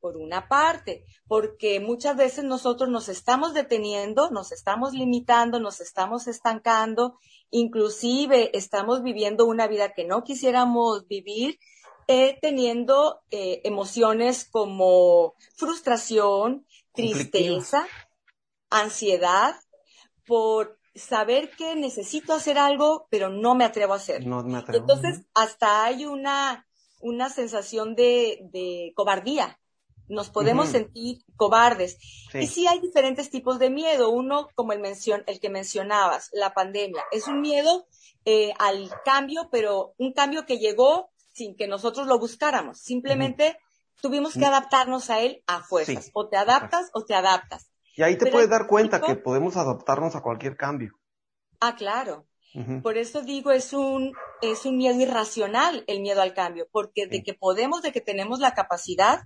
por 0.01 0.17
una 0.17 0.47
parte, 0.47 1.05
porque 1.27 1.79
muchas 1.79 2.15
veces 2.17 2.43
nosotros 2.45 2.89
nos 2.89 3.09
estamos 3.09 3.53
deteniendo, 3.53 4.31
nos 4.31 4.51
estamos 4.51 4.93
limitando, 4.93 5.59
nos 5.59 5.81
estamos 5.81 6.27
estancando, 6.27 7.19
inclusive 7.51 8.57
estamos 8.57 9.03
viviendo 9.03 9.45
una 9.45 9.67
vida 9.67 9.93
que 9.93 10.05
no 10.05 10.23
quisiéramos 10.23 11.05
vivir, 11.07 11.59
eh, 12.07 12.39
teniendo 12.41 13.19
eh, 13.29 13.61
emociones 13.65 14.45
como 14.49 15.35
frustración, 15.57 16.65
tristeza, 16.95 17.85
ansiedad, 18.69 19.55
por 20.25 20.77
saber 20.95 21.51
que 21.51 21.75
necesito 21.75 22.33
hacer 22.33 22.57
algo, 22.57 23.07
pero 23.09 23.29
no 23.29 23.55
me 23.55 23.65
atrevo 23.65 23.93
a 23.93 23.97
hacerlo. 23.97 24.29
No 24.29 24.43
me 24.43 24.57
atrevo. 24.57 24.79
Entonces, 24.79 25.25
hasta 25.33 25.83
hay 25.85 26.05
una, 26.05 26.67
una 26.99 27.29
sensación 27.29 27.95
de, 27.95 28.39
de 28.51 28.91
cobardía. 28.95 29.59
Nos 30.07 30.29
podemos 30.31 30.69
sentir 30.69 31.23
cobardes. 31.35 31.97
Sí. 32.31 32.39
Y 32.39 32.47
sí 32.47 32.67
hay 32.67 32.79
diferentes 32.79 33.29
tipos 33.29 33.59
de 33.59 33.69
miedo. 33.69 34.09
Uno, 34.09 34.47
como 34.55 34.73
el, 34.73 34.79
mencion 34.79 35.23
el 35.27 35.39
que 35.39 35.49
mencionabas, 35.49 36.29
la 36.33 36.53
pandemia. 36.53 37.03
Es 37.11 37.27
un 37.27 37.41
miedo 37.41 37.85
eh, 38.25 38.51
al 38.57 38.89
cambio, 39.05 39.49
pero 39.51 39.93
un 39.99 40.13
cambio 40.13 40.45
que 40.47 40.57
llegó 40.57 41.11
sin 41.31 41.55
que 41.55 41.67
nosotros 41.67 42.07
lo 42.07 42.17
buscáramos. 42.17 42.79
Simplemente 42.79 43.57
tuvimos 44.01 44.33
que 44.33 44.39
Mm. 44.39 44.45
adaptarnos 44.45 45.09
a 45.11 45.19
él 45.19 45.43
a 45.45 45.61
fuerzas. 45.61 46.05
Sí. 46.05 46.11
O 46.13 46.27
te 46.27 46.37
adaptas 46.37 46.89
o 46.93 47.05
te 47.05 47.13
adaptas. 47.13 47.68
Y 47.99 48.03
ahí 48.03 48.13
te 48.13 48.19
Pero 48.19 48.31
puedes 48.31 48.49
dar 48.49 48.65
cuenta 48.65 49.01
tipo- 49.01 49.07
que 49.07 49.15
podemos 49.17 49.57
adaptarnos 49.57 50.15
a 50.15 50.21
cualquier 50.21 50.55
cambio. 50.55 50.93
Ah, 51.59 51.75
claro. 51.75 52.25
Por 52.81 52.97
eso 52.97 53.21
digo, 53.21 53.51
es 53.51 53.73
un, 53.73 54.13
es 54.41 54.65
un 54.65 54.77
miedo 54.77 54.97
irracional 55.01 55.83
el 55.87 55.99
miedo 55.99 56.21
al 56.21 56.33
cambio, 56.33 56.65
porque 56.71 57.07
de 57.07 57.17
Sí. 57.17 57.23
que 57.23 57.33
podemos, 57.33 57.81
de 57.81 57.91
que 57.91 57.99
tenemos 57.99 58.39
la 58.39 58.53
capacidad, 58.53 59.23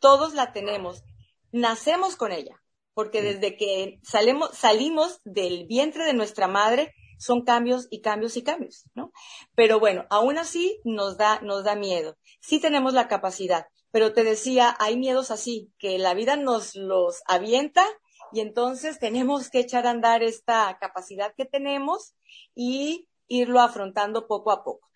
todos 0.00 0.32
la 0.32 0.54
tenemos. 0.54 1.04
Nacemos 1.52 2.16
con 2.16 2.32
ella, 2.32 2.56
porque 2.94 3.20
Sí. 3.20 3.26
desde 3.26 3.56
que 3.58 4.00
salemos, 4.02 4.50
salimos 4.56 5.20
del 5.24 5.66
vientre 5.66 6.04
de 6.04 6.14
nuestra 6.14 6.48
madre, 6.48 6.94
son 7.18 7.42
cambios 7.44 7.86
y 7.90 8.00
cambios 8.00 8.34
y 8.38 8.42
cambios, 8.42 8.84
¿no? 8.94 9.12
Pero 9.54 9.78
bueno, 9.78 10.06
aún 10.08 10.38
así 10.38 10.80
nos 10.84 11.18
da, 11.18 11.40
nos 11.42 11.64
da 11.64 11.76
miedo. 11.76 12.16
Sí 12.40 12.60
tenemos 12.60 12.94
la 12.94 13.08
capacidad, 13.08 13.66
pero 13.92 14.14
te 14.14 14.24
decía, 14.24 14.74
hay 14.80 14.96
miedos 14.96 15.30
así, 15.30 15.70
que 15.78 15.98
la 15.98 16.14
vida 16.14 16.36
nos 16.36 16.74
los 16.74 17.22
avienta 17.26 17.84
y 18.32 18.40
entonces 18.40 18.98
tenemos 18.98 19.50
que 19.50 19.60
echar 19.60 19.86
a 19.86 19.90
andar 19.90 20.22
esta 20.22 20.76
capacidad 20.80 21.34
que 21.36 21.44
tenemos 21.44 22.14
y 22.54 23.08
irlo 23.28 23.60
afrontando 23.60 24.26
poco 24.26 24.50
a 24.50 24.64
poco. 24.64 24.90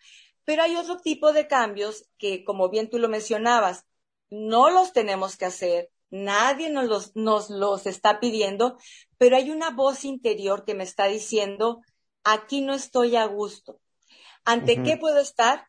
Pero 0.44 0.62
hay 0.62 0.76
otro 0.76 0.99
tipo 0.99 1.32
de 1.32 1.46
cambios 1.46 2.08
que, 2.18 2.44
como 2.44 2.68
bien 2.70 2.90
tú 2.90 2.99
lo 2.99 3.08
mencionabas, 3.08 3.87
no 4.30 4.70
los 4.70 4.92
tenemos 4.92 5.37
que 5.37 5.44
hacer, 5.44 5.90
nadie 6.10 6.70
nos 6.70 6.87
los, 6.87 7.16
nos 7.16 7.50
los 7.50 7.87
está 7.87 8.20
pidiendo, 8.20 8.78
pero 9.18 9.37
hay 9.37 9.50
una 9.50 9.70
voz 9.70 10.04
interior 10.04 10.64
que 10.64 10.75
me 10.75 10.84
está 10.84 11.06
diciendo, 11.06 11.80
aquí 12.25 12.60
no 12.60 12.75
estoy 12.75 13.16
a 13.16 13.26
gusto. 13.26 13.80
¿Ante 14.44 14.82
qué 14.82 14.96
puedo 14.96 15.20
estar? 15.20 15.66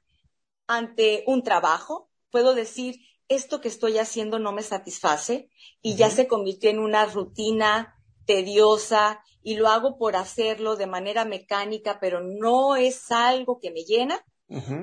Ante 0.67 1.23
un 1.27 1.43
trabajo, 1.43 2.09
puedo 2.29 2.55
decir, 2.55 3.01
esto 3.35 3.61
que 3.61 3.69
estoy 3.69 3.97
haciendo 3.97 4.39
no 4.39 4.51
me 4.51 4.61
satisface 4.61 5.49
y 5.81 5.95
ya 5.95 6.09
se 6.09 6.27
convirtió 6.27 6.69
en 6.69 6.79
una 6.79 7.05
rutina 7.05 7.95
tediosa 8.25 9.21
y 9.41 9.55
lo 9.55 9.69
hago 9.69 9.97
por 9.97 10.15
hacerlo 10.15 10.75
de 10.75 10.85
manera 10.85 11.23
mecánica, 11.25 11.99
pero 11.99 12.21
no 12.21 12.75
es 12.75 13.11
algo 13.11 13.59
que 13.59 13.71
me 13.71 13.83
llena. 13.83 14.23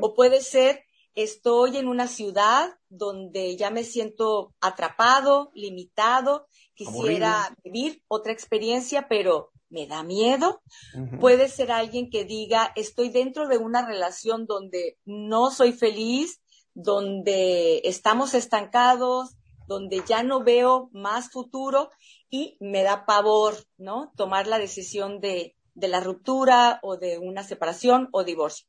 O 0.01 0.15
puede 0.15 0.41
ser, 0.41 0.83
estoy 1.15 1.77
en 1.77 1.89
una 1.89 2.09
ciudad 2.09 2.71
donde 2.89 3.55
ya 3.57 3.71
me 3.71 3.85
siento 3.85 4.55
atrapado, 4.61 5.51
limitado, 5.53 6.47
quisiera 6.75 7.55
vivir 7.63 8.03
otra 8.09 8.33
experiencia, 8.33 9.09
pero 9.09 9.51
me 9.69 9.87
da 9.87 10.03
miedo. 10.03 10.63
Puede 11.21 11.49
ser 11.51 11.71
alguien 11.71 12.09
que 12.09 12.25
diga, 12.25 12.73
estoy 12.77 13.11
dentro 13.11 13.47
de 13.47 13.59
una 13.59 13.87
relación 13.87 14.47
donde 14.47 14.97
no 15.05 15.51
soy 15.51 15.73
feliz, 15.73 16.41
donde 16.81 17.81
estamos 17.83 18.35
estancados, 18.35 19.37
donde 19.67 20.05
ya 20.07 20.23
no 20.23 20.45
veo 20.45 20.91
más 20.93 21.29
futuro 21.29 21.91
y 22.31 22.57
me 22.61 22.85
da 22.85 23.05
pavor, 23.05 23.57
¿no? 23.79 24.13
Tomar 24.17 24.47
la 24.47 24.61
decisión 24.61 25.19
de, 25.21 25.57
de 25.75 25.89
la 25.89 25.99
ruptura 25.99 26.79
o 26.85 26.97
de 26.97 27.19
una 27.19 27.43
separación 27.43 28.09
o 28.13 28.23
divorcio. 28.23 28.69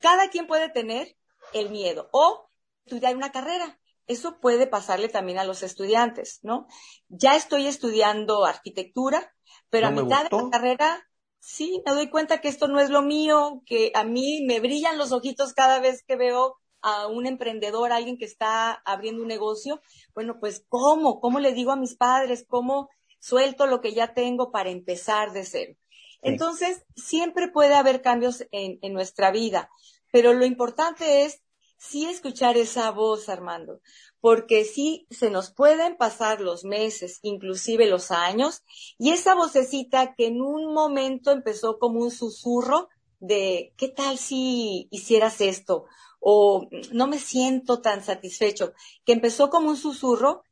Cada 0.00 0.30
quien 0.30 0.48
puede 0.48 0.68
tener 0.68 1.16
el 1.52 1.70
miedo 1.70 2.08
o 2.12 2.50
estudiar 2.84 3.14
una 3.14 3.30
carrera. 3.30 3.78
Eso 4.08 4.40
puede 4.40 4.66
pasarle 4.66 5.08
también 5.08 5.38
a 5.38 5.44
los 5.44 5.62
estudiantes, 5.62 6.40
¿no? 6.42 6.66
Ya 7.08 7.36
estoy 7.36 7.68
estudiando 7.68 8.46
arquitectura, 8.46 9.32
pero 9.70 9.92
No 9.92 10.00
a 10.00 10.02
mitad 10.02 10.28
de 10.28 10.36
la 10.36 10.50
carrera 10.50 11.08
sí 11.38 11.84
me 11.86 11.92
doy 11.92 12.10
cuenta 12.10 12.40
que 12.40 12.48
esto 12.48 12.66
no 12.66 12.80
es 12.80 12.90
lo 12.90 13.02
mío, 13.02 13.62
que 13.64 13.92
a 13.94 14.02
mí 14.02 14.44
me 14.44 14.58
brillan 14.58 14.98
los 14.98 15.12
ojitos 15.12 15.52
cada 15.52 15.78
vez 15.78 16.02
que 16.02 16.16
veo 16.16 16.56
a 16.82 17.06
un 17.06 17.26
emprendedor, 17.26 17.92
a 17.92 17.96
alguien 17.96 18.18
que 18.18 18.24
está 18.24 18.72
abriendo 18.84 19.22
un 19.22 19.28
negocio. 19.28 19.80
Bueno, 20.14 20.38
pues 20.40 20.64
¿cómo? 20.68 21.20
¿Cómo 21.20 21.40
le 21.40 21.52
digo 21.52 21.72
a 21.72 21.76
mis 21.76 21.96
padres? 21.96 22.44
¿Cómo 22.48 22.88
suelto 23.18 23.66
lo 23.66 23.80
que 23.80 23.92
ya 23.92 24.14
tengo 24.14 24.50
para 24.50 24.70
empezar 24.70 25.32
de 25.32 25.44
cero? 25.44 25.74
Entonces, 26.20 26.82
siempre 26.96 27.48
puede 27.48 27.74
haber 27.74 28.02
cambios 28.02 28.44
en, 28.50 28.78
en 28.82 28.92
nuestra 28.92 29.30
vida, 29.30 29.70
pero 30.10 30.32
lo 30.32 30.44
importante 30.44 31.24
es 31.24 31.42
sí 31.78 32.06
escuchar 32.06 32.56
esa 32.56 32.90
voz, 32.90 33.28
Armando, 33.28 33.80
porque 34.20 34.64
sí 34.64 35.06
se 35.10 35.30
nos 35.30 35.52
pueden 35.52 35.96
pasar 35.96 36.40
los 36.40 36.64
meses, 36.64 37.20
inclusive 37.22 37.86
los 37.86 38.10
años, 38.10 38.62
y 38.98 39.10
esa 39.10 39.34
vocecita 39.34 40.14
que 40.14 40.26
en 40.26 40.40
un 40.42 40.74
momento 40.74 41.30
empezó 41.30 41.78
como 41.78 42.00
un 42.00 42.10
susurro 42.10 42.88
de, 43.20 43.72
¿qué 43.76 43.88
tal 43.88 44.18
si 44.18 44.88
hicieras 44.90 45.40
esto? 45.40 45.86
O 46.20 46.68
no 46.92 47.06
me 47.06 47.18
siento 47.18 47.80
tan 47.80 48.02
satisfecho, 48.02 48.72
que 49.04 49.12
empezó 49.12 49.50
como 49.50 49.70
un 49.70 49.76
susurro, 49.76 50.42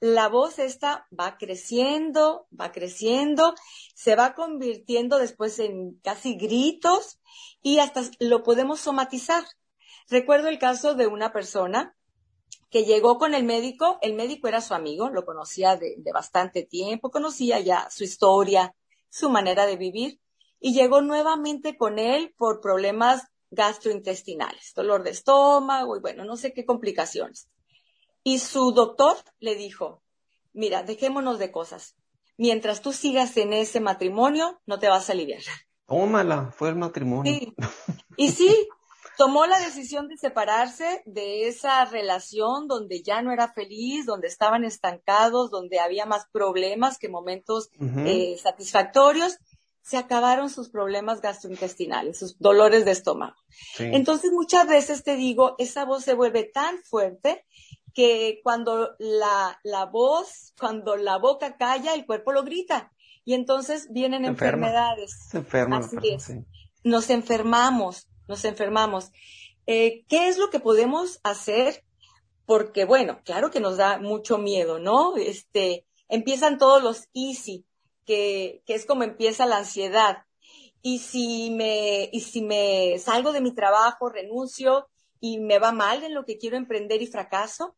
la 0.00 0.28
voz 0.28 0.58
esta 0.58 1.06
va 1.18 1.36
creciendo, 1.36 2.46
va 2.58 2.72
creciendo, 2.72 3.54
se 3.94 4.16
va 4.16 4.34
convirtiendo 4.34 5.18
después 5.18 5.58
en 5.58 6.00
casi 6.02 6.36
gritos 6.36 7.20
y 7.62 7.80
hasta 7.80 8.02
lo 8.18 8.42
podemos 8.42 8.80
somatizar. 8.80 9.44
Recuerdo 10.08 10.48
el 10.48 10.58
caso 10.58 10.94
de 10.94 11.06
una 11.06 11.32
persona 11.32 11.94
que 12.70 12.84
llegó 12.84 13.18
con 13.18 13.34
el 13.34 13.44
médico, 13.44 13.98
el 14.00 14.14
médico 14.14 14.48
era 14.48 14.62
su 14.62 14.72
amigo, 14.72 15.10
lo 15.10 15.26
conocía 15.26 15.76
de, 15.76 15.96
de, 15.98 16.12
bastante 16.12 16.62
tiempo, 16.62 17.10
conocía 17.10 17.60
ya 17.60 17.90
su 17.90 18.04
historia, 18.04 18.74
su 19.10 19.28
manera 19.28 19.66
de 19.66 19.76
vivir, 19.76 20.20
y 20.60 20.72
llegó 20.72 21.02
nuevamente 21.02 21.76
con 21.76 21.98
él 21.98 22.32
por 22.38 22.60
problemas 22.60 23.24
gastrointestinales, 23.50 24.72
dolor 24.74 25.02
de 25.02 25.10
estómago 25.10 25.96
y 25.96 26.00
bueno, 26.00 26.24
no 26.24 26.36
sé 26.36 26.52
qué 26.52 26.64
complicaciones. 26.64 27.48
Y 28.22 28.38
su 28.38 28.72
doctor 28.72 29.16
le 29.38 29.54
dijo, 29.54 30.02
mira, 30.52 30.82
dejémonos 30.82 31.38
de 31.38 31.50
cosas. 31.50 31.96
Mientras 32.36 32.80
tú 32.80 32.92
sigas 32.92 33.36
en 33.36 33.52
ese 33.52 33.80
matrimonio, 33.80 34.60
no 34.66 34.78
te 34.78 34.88
vas 34.88 35.08
a 35.08 35.12
aliviar. 35.12 35.42
Tómala, 35.86 36.52
fue 36.56 36.68
el 36.68 36.76
matrimonio. 36.76 37.32
Sí. 37.32 37.54
Y 38.16 38.30
sí, 38.30 38.68
tomó 39.16 39.46
la 39.46 39.58
decisión 39.58 40.08
de 40.08 40.16
separarse 40.16 41.02
de 41.04 41.48
esa 41.48 41.84
relación 41.84 42.68
donde 42.68 43.02
ya 43.02 43.20
no 43.22 43.32
era 43.32 43.52
feliz, 43.52 44.06
donde 44.06 44.28
estaban 44.28 44.64
estancados, 44.64 45.50
donde 45.50 45.80
había 45.80 46.06
más 46.06 46.26
problemas 46.32 46.96
que 46.98 47.08
momentos 47.08 47.68
uh 47.78 47.84
-huh. 47.84 48.06
eh, 48.06 48.38
satisfactorios. 48.38 49.38
Se 49.82 49.96
acabaron 49.96 50.50
sus 50.50 50.68
problemas 50.68 51.20
gastrointestinales, 51.20 52.18
sus 52.18 52.38
dolores 52.38 52.84
de 52.84 52.92
estómago. 52.92 53.36
Sí. 53.76 53.84
Entonces, 53.92 54.30
muchas 54.32 54.68
veces 54.68 55.02
te 55.02 55.16
digo, 55.16 55.54
esa 55.58 55.84
voz 55.84 56.04
se 56.04 56.14
vuelve 56.14 56.44
tan 56.44 56.82
fuerte 56.84 57.44
que 57.94 58.40
cuando 58.44 58.94
la, 58.98 59.58
la 59.64 59.86
voz, 59.86 60.54
cuando 60.58 60.96
la 60.96 61.18
boca 61.18 61.56
calla, 61.56 61.94
el 61.94 62.06
cuerpo 62.06 62.32
lo 62.32 62.44
grita. 62.44 62.92
Y 63.24 63.34
entonces 63.34 63.88
vienen 63.90 64.24
enfermedades. 64.24 65.12
Enferma 65.34 65.78
Así 65.78 65.96
persona, 65.96 66.16
es. 66.16 66.24
sí. 66.24 66.34
Nos 66.84 67.10
enfermamos, 67.10 68.08
nos 68.28 68.44
enfermamos. 68.44 69.10
Eh, 69.66 70.04
¿Qué 70.08 70.28
es 70.28 70.38
lo 70.38 70.50
que 70.50 70.60
podemos 70.60 71.20
hacer? 71.22 71.84
Porque, 72.46 72.84
bueno, 72.84 73.20
claro 73.24 73.50
que 73.50 73.60
nos 73.60 73.76
da 73.76 73.98
mucho 73.98 74.38
miedo, 74.38 74.78
¿no? 74.78 75.16
Este, 75.16 75.84
empiezan 76.08 76.58
todos 76.58 76.82
los 76.82 77.08
easy, 77.14 77.66
que, 78.10 78.64
que 78.66 78.74
es 78.74 78.86
como 78.86 79.04
empieza 79.04 79.46
la 79.46 79.58
ansiedad. 79.58 80.24
Y 80.82 80.98
si 80.98 81.52
me, 81.52 82.08
y 82.12 82.20
si 82.22 82.42
me 82.42 82.98
salgo 82.98 83.30
de 83.30 83.40
mi 83.40 83.54
trabajo, 83.54 84.08
renuncio 84.08 84.88
y 85.20 85.38
me 85.38 85.60
va 85.60 85.70
mal 85.70 86.02
en 86.02 86.14
lo 86.14 86.24
que 86.24 86.36
quiero 86.36 86.56
emprender 86.56 87.02
y 87.02 87.06
fracaso, 87.06 87.76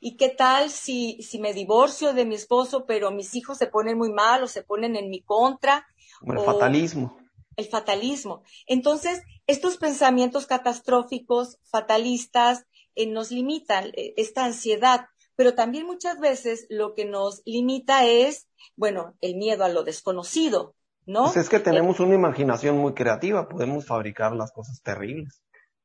¿Y 0.00 0.16
qué 0.16 0.28
tal 0.28 0.70
si, 0.70 1.20
si 1.20 1.40
me 1.40 1.52
divorcio 1.52 2.12
de 2.12 2.24
mi 2.24 2.36
esposo, 2.36 2.86
pero 2.86 3.10
mis 3.10 3.34
hijos 3.34 3.58
se 3.58 3.66
ponen 3.66 3.98
muy 3.98 4.12
mal 4.12 4.44
o 4.44 4.46
se 4.46 4.62
ponen 4.62 4.94
en 4.94 5.10
mi 5.10 5.20
contra? 5.20 5.84
El 6.24 6.38
fatalismo. 6.38 7.18
El 7.56 7.66
fatalismo. 7.66 8.44
Entonces, 8.68 9.20
estos 9.48 9.76
pensamientos 9.76 10.46
catastróficos, 10.46 11.58
fatalistas, 11.64 12.66
eh, 12.94 13.08
nos 13.08 13.32
limitan 13.32 13.86
eh, 13.96 14.14
esta 14.16 14.44
ansiedad, 14.44 15.08
pero 15.36 15.54
también 15.54 15.86
muchas 15.86 16.18
veces 16.20 16.66
lo 16.70 16.94
que 16.94 17.04
nos 17.04 17.42
limita 17.44 18.04
es, 18.04 18.48
bueno, 18.76 19.14
el 19.20 19.36
miedo 19.36 19.64
a 19.64 19.68
lo 19.68 19.84
desconocido, 19.84 20.74
¿no? 21.06 21.24
Pues 21.24 21.36
es 21.36 21.48
que 21.48 21.60
tenemos 21.60 22.00
una 22.00 22.14
imaginación 22.14 22.78
muy 22.78 22.94
creativa, 22.94 23.48
podemos 23.48 23.86
fabricar 23.86 24.34
las 24.34 24.52
cosas 24.52 24.80
terribles. 24.82 25.42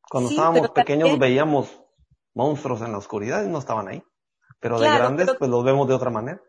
Cuando 0.09 0.29
estábamos 0.29 0.71
pequeños 0.71 1.17
veíamos 1.19 1.81
monstruos 2.33 2.81
en 2.81 2.91
la 2.91 2.97
oscuridad 2.97 3.43
y 3.43 3.47
no 3.47 3.59
estaban 3.59 3.87
ahí. 3.87 4.03
Pero 4.59 4.79
de 4.79 4.87
grandes, 4.87 5.29
pues 5.37 5.49
los 5.49 5.63
vemos 5.63 5.87
de 5.87 5.93
otra 5.93 6.09
manera. 6.09 6.41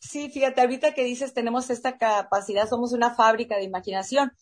Sí, 0.00 0.30
fíjate, 0.30 0.60
ahorita 0.60 0.94
que 0.94 1.04
dices 1.04 1.34
tenemos 1.34 1.70
esta 1.70 1.98
capacidad, 1.98 2.68
somos 2.68 2.92
una 2.92 3.14
fábrica 3.14 3.56
de 3.56 3.64
imaginación, 3.64 4.32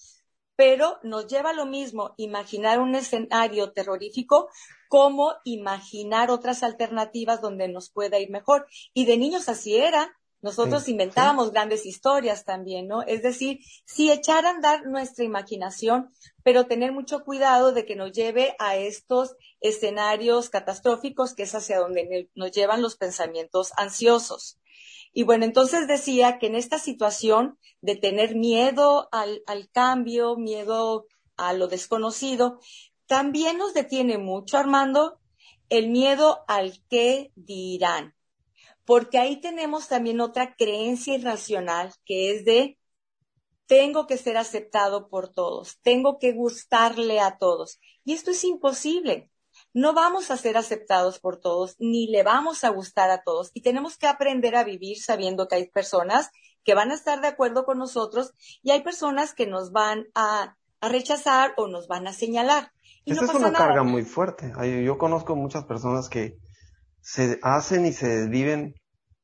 pero 0.57 0.99
nos 1.03 1.27
lleva 1.27 1.51
a 1.51 1.55
lo 1.55 1.67
mismo 1.67 2.15
imaginar 2.17 2.81
un 2.81 2.95
escenario 2.95 3.73
terrorífico 3.73 4.49
como 4.89 5.35
imaginar 5.45 6.31
otras 6.31 6.63
alternativas 6.63 7.41
donde 7.41 7.69
nos 7.69 7.91
pueda 7.91 8.19
ir 8.19 8.31
mejor. 8.31 8.67
Y 8.95 9.05
de 9.05 9.19
niños 9.19 9.49
así 9.49 9.77
era. 9.77 10.17
Nosotros 10.43 10.89
inventábamos 10.89 11.51
grandes 11.51 11.87
historias 11.87 12.45
también, 12.45 12.87
¿no? 12.87 13.03
Es 13.03 13.23
decir, 13.23 13.59
si 13.85 14.13
echar 14.13 14.47
a 14.47 14.51
andar 14.51 14.87
nuestra 14.87 15.25
imaginación, 15.25 16.11
pero 16.45 16.67
tener 16.67 16.93
mucho 16.93 17.25
cuidado 17.25 17.73
de 17.73 17.85
que 17.85 17.97
nos 17.97 18.13
lleve 18.13 18.55
a 18.59 18.77
estos 18.77 19.35
escenarios 19.61 20.49
catastróficos, 20.49 21.35
que 21.35 21.45
es 21.45 21.55
hacia 21.55 21.81
donde 21.81 22.31
nos 22.35 22.53
llevan 22.53 22.83
los 22.83 22.97
pensamientos 22.97 23.73
ansiosos. 23.77 24.61
Y 25.19 25.23
bueno, 25.23 25.47
entonces 25.47 25.89
decía 25.89 26.39
que 26.39 26.49
en 26.49 26.57
esta 26.57 26.79
situación 26.79 27.59
de 27.81 27.97
tener 27.97 28.35
miedo 28.35 29.09
al, 29.13 29.41
cambio, 29.73 30.37
miedo 30.37 31.07
a 31.39 31.55
lo 31.55 31.69
desconocido, 31.69 32.61
también 33.07 33.57
nos 33.57 33.73
detiene 33.73 34.19
mucho, 34.19 34.59
Armando, 34.59 35.19
el 35.71 35.89
miedo 35.89 36.45
al 36.49 36.83
que 36.91 37.33
dirán 37.35 38.15
porque 38.85 39.19
ahí 39.19 39.41
tenemos 39.41 39.89
también 39.89 40.21
otra 40.21 40.55
creencia 40.55 41.15
irracional 41.15 41.95
que 42.05 42.33
es 42.33 42.45
de 42.45 42.79
tengo 43.65 44.07
que 44.07 44.19
ser 44.19 44.37
aceptado 44.37 45.09
por 45.09 45.33
todos, 45.33 45.79
tengo 45.81 46.19
que 46.19 46.33
gustarle 46.33 47.21
a 47.21 47.39
todos. 47.39 47.81
Y 48.05 48.13
esto 48.13 48.33
es 48.33 48.45
imposible. 48.45 49.31
No 49.77 49.93
vamos 49.93 50.31
a 50.31 50.39
ser 50.39 50.57
aceptados 50.57 51.19
por 51.19 51.37
todos, 51.37 51.77
ni 51.79 52.07
le 52.07 52.23
vamos 52.23 52.65
a 52.65 52.71
gustar 52.71 53.11
a 53.11 53.23
todos. 53.23 53.51
Y 53.53 53.61
tenemos 53.61 53.99
que 53.99 54.07
aprender 54.07 54.57
a 54.57 54.65
vivir 54.65 54.97
sabiendo 54.99 55.49
que 55.49 55.57
hay 55.57 55.69
personas 55.69 56.31
que 56.65 56.73
van 56.73 56.93
a 56.93 56.95
estar 56.95 57.21
de 57.21 57.29
acuerdo 57.29 57.67
con 57.67 57.77
nosotros 57.77 58.33
y 58.63 58.71
hay 58.71 58.83
personas 58.83 59.35
que 59.35 59.47
nos 59.47 59.73
van 59.73 60.07
a, 60.15 60.57
rechazar 60.81 61.53
o 61.59 61.69
nos 61.69 61.89
van 61.89 62.07
a 62.07 62.15
señalar. 62.15 62.73
Y 63.05 63.13
Esta 63.13 63.27
es 63.27 63.35
una 63.35 63.53
carga 63.53 63.83
muy 63.83 64.03
fuerte. 64.03 64.51
Yo 64.83 64.97
conozco 64.97 65.37
muchas 65.37 65.65
personas 65.65 66.09
que 66.09 66.39
se 67.03 67.39
hacen 67.43 67.85
y 67.85 67.93
se 67.93 68.09
desviven 68.09 68.77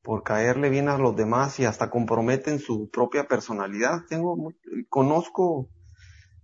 por 0.03 0.21
caerle 0.21 0.69
bien 0.69 0.87
a 0.87 0.99
los 0.99 1.15
demás 1.15 1.59
y 1.59 1.65
hasta 1.65 1.89
comprometen 1.89 2.59
su 2.59 2.91
propia 2.91 3.27
personalidad. 3.27 4.01
Tengo, 4.07 4.37
conozco 4.87 5.67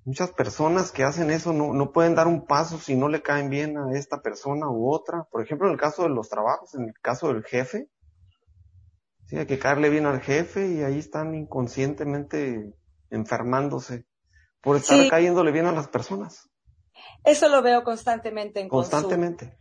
muchas 0.05 0.31
personas 0.31 0.91
que 0.91 1.03
hacen 1.03 1.31
eso, 1.31 1.53
no, 1.53 1.73
no 1.73 1.91
pueden 1.91 2.15
dar 2.15 2.27
un 2.27 2.45
paso 2.45 2.77
si 2.77 2.95
no 2.95 3.07
le 3.07 3.21
caen 3.21 3.49
bien 3.49 3.77
a 3.77 3.91
esta 3.93 4.21
persona 4.21 4.69
u 4.69 4.91
otra. 4.91 5.27
Por 5.31 5.43
ejemplo, 5.43 5.67
en 5.67 5.73
el 5.73 5.79
caso 5.79 6.03
de 6.03 6.09
los 6.09 6.29
trabajos, 6.29 6.73
en 6.75 6.83
el 6.83 6.93
caso 7.01 7.27
del 7.27 7.43
jefe, 7.43 7.89
sí, 9.27 9.37
hay 9.37 9.45
que 9.45 9.59
caerle 9.59 9.89
bien 9.89 10.05
al 10.05 10.21
jefe 10.21 10.67
y 10.67 10.83
ahí 10.83 10.99
están 10.99 11.35
inconscientemente 11.35 12.73
enfermándose 13.09 14.05
por 14.61 14.77
estar 14.77 15.07
cayéndole 15.09 15.51
bien 15.51 15.65
a 15.65 15.71
las 15.71 15.87
personas. 15.87 16.49
Eso 17.23 17.47
lo 17.47 17.61
veo 17.61 17.83
constantemente 17.83 18.59
en 18.59 18.69
Constantemente. 18.69 19.57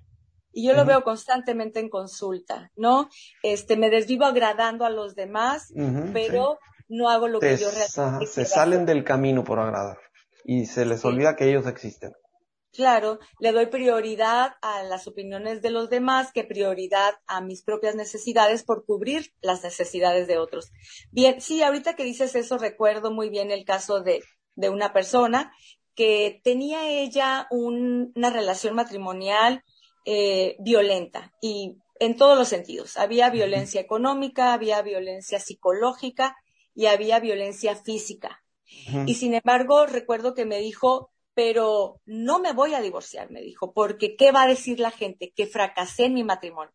Y 0.50 0.66
yo 0.66 0.72
lo 0.72 0.84
veo 0.84 1.04
constantemente 1.04 1.78
en 1.78 1.88
consulta, 1.88 2.72
¿no? 2.74 3.08
Este, 3.42 3.76
me 3.76 3.90
desvivo 3.90 4.24
agradando 4.24 4.84
a 4.86 4.90
los 4.90 5.14
demás, 5.14 5.72
pero 6.12 6.58
no 6.88 7.10
hago 7.10 7.28
lo 7.28 7.38
que 7.38 7.56
yo 7.58 7.68
realmente 7.70 8.26
Se 8.26 8.44
salen 8.44 8.86
del 8.86 9.04
camino 9.04 9.44
por 9.44 9.60
agradar 9.60 9.98
y 10.48 10.64
se 10.64 10.86
les 10.86 11.04
olvida 11.04 11.36
que 11.36 11.46
ellos 11.46 11.66
existen. 11.66 12.14
Claro, 12.72 13.18
le 13.38 13.52
doy 13.52 13.66
prioridad 13.66 14.54
a 14.62 14.82
las 14.82 15.06
opiniones 15.06 15.60
de 15.60 15.70
los 15.70 15.90
demás 15.90 16.32
que 16.32 16.42
prioridad 16.42 17.16
a 17.26 17.42
mis 17.42 17.62
propias 17.62 17.94
necesidades 17.94 18.62
por 18.62 18.86
cubrir 18.86 19.34
las 19.42 19.62
necesidades 19.62 20.26
de 20.26 20.38
otros. 20.38 20.70
Bien, 21.10 21.42
sí, 21.42 21.62
ahorita 21.62 21.96
que 21.96 22.04
dices 22.04 22.34
eso 22.34 22.56
recuerdo 22.56 23.10
muy 23.10 23.28
bien 23.28 23.50
el 23.50 23.66
caso 23.66 24.00
de, 24.00 24.24
de 24.54 24.70
una 24.70 24.94
persona 24.94 25.52
que 25.94 26.40
tenía 26.42 26.88
ella 26.88 27.46
una 27.50 28.30
relación 28.30 28.74
matrimonial 28.74 29.62
eh, 30.06 30.56
violenta 30.60 31.34
y 31.42 31.76
en 32.00 32.16
todos 32.16 32.38
los 32.38 32.48
sentidos. 32.48 32.96
Había 32.96 33.28
violencia 33.28 33.82
económica, 33.82 34.54
había 34.54 34.80
violencia 34.80 35.40
psicológica 35.40 36.36
y 36.74 36.86
había 36.86 37.20
violencia 37.20 37.76
física. 37.76 38.42
Y 39.06 39.14
sin 39.14 39.34
embargo, 39.34 39.86
recuerdo 39.86 40.34
que 40.34 40.44
me 40.44 40.58
dijo, 40.58 41.10
pero 41.34 42.00
no 42.04 42.40
me 42.40 42.52
voy 42.52 42.74
a 42.74 42.80
divorciar, 42.80 43.30
me 43.30 43.40
dijo, 43.40 43.72
porque 43.72 44.16
¿qué 44.16 44.32
va 44.32 44.42
a 44.42 44.48
decir 44.48 44.80
la 44.80 44.90
gente? 44.90 45.32
Que 45.34 45.46
fracasé 45.46 46.06
en 46.06 46.14
mi 46.14 46.24
matrimonio. 46.24 46.72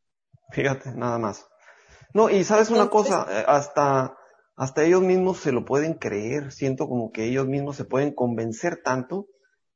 Fíjate, 0.51 0.91
nada 0.93 1.17
más. 1.17 1.47
No, 2.13 2.29
y 2.29 2.43
sabes 2.43 2.69
una 2.69 2.89
cosa, 2.89 3.27
eh, 3.29 3.43
hasta, 3.47 4.15
hasta 4.55 4.83
ellos 4.83 5.01
mismos 5.01 5.39
se 5.39 5.51
lo 5.51 5.65
pueden 5.65 5.95
creer, 5.95 6.51
siento 6.51 6.87
como 6.87 7.11
que 7.11 7.25
ellos 7.25 7.47
mismos 7.47 7.75
se 7.75 7.85
pueden 7.85 8.13
convencer 8.13 8.81
tanto 8.83 9.27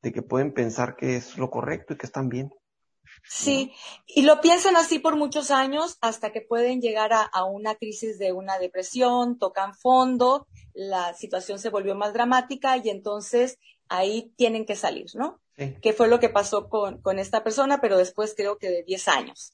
de 0.01 0.12
que 0.12 0.21
pueden 0.21 0.53
pensar 0.53 0.95
que 0.95 1.15
es 1.15 1.38
lo 1.38 1.49
correcto 1.49 1.93
y 1.93 1.97
que 1.97 2.06
están 2.06 2.30
bien. 2.30 2.51
Sí, 3.27 3.73
y 4.05 4.21
lo 4.21 4.39
piensan 4.41 4.75
así 4.75 4.99
por 4.99 5.15
muchos 5.15 5.51
años 5.51 5.97
hasta 6.01 6.31
que 6.31 6.41
pueden 6.41 6.81
llegar 6.81 7.11
a, 7.13 7.43
una 7.43 7.75
crisis 7.75 8.17
de 8.17 8.31
una 8.31 8.57
depresión, 8.57 9.37
tocan 9.37 9.73
fondo, 9.75 10.47
la 10.73 11.13
situación 11.13 11.59
se 11.59 11.69
volvió 11.69 11.95
más 11.95 12.13
dramática 12.13 12.77
y 12.77 12.89
entonces 12.89 13.57
ahí 13.89 14.33
tienen 14.37 14.65
que 14.65 14.75
salir, 14.75 15.07
¿no? 15.15 15.39
Sí. 15.57 15.75
Que 15.81 15.93
fue 15.93 16.07
lo 16.07 16.19
que 16.19 16.29
pasó 16.29 16.69
con, 16.69 17.01
con, 17.01 17.19
esta 17.19 17.43
persona, 17.43 17.81
pero 17.81 17.97
después 17.97 18.33
creo 18.35 18.57
que 18.57 18.69
de 18.69 18.83
10 18.83 19.07
años. 19.07 19.53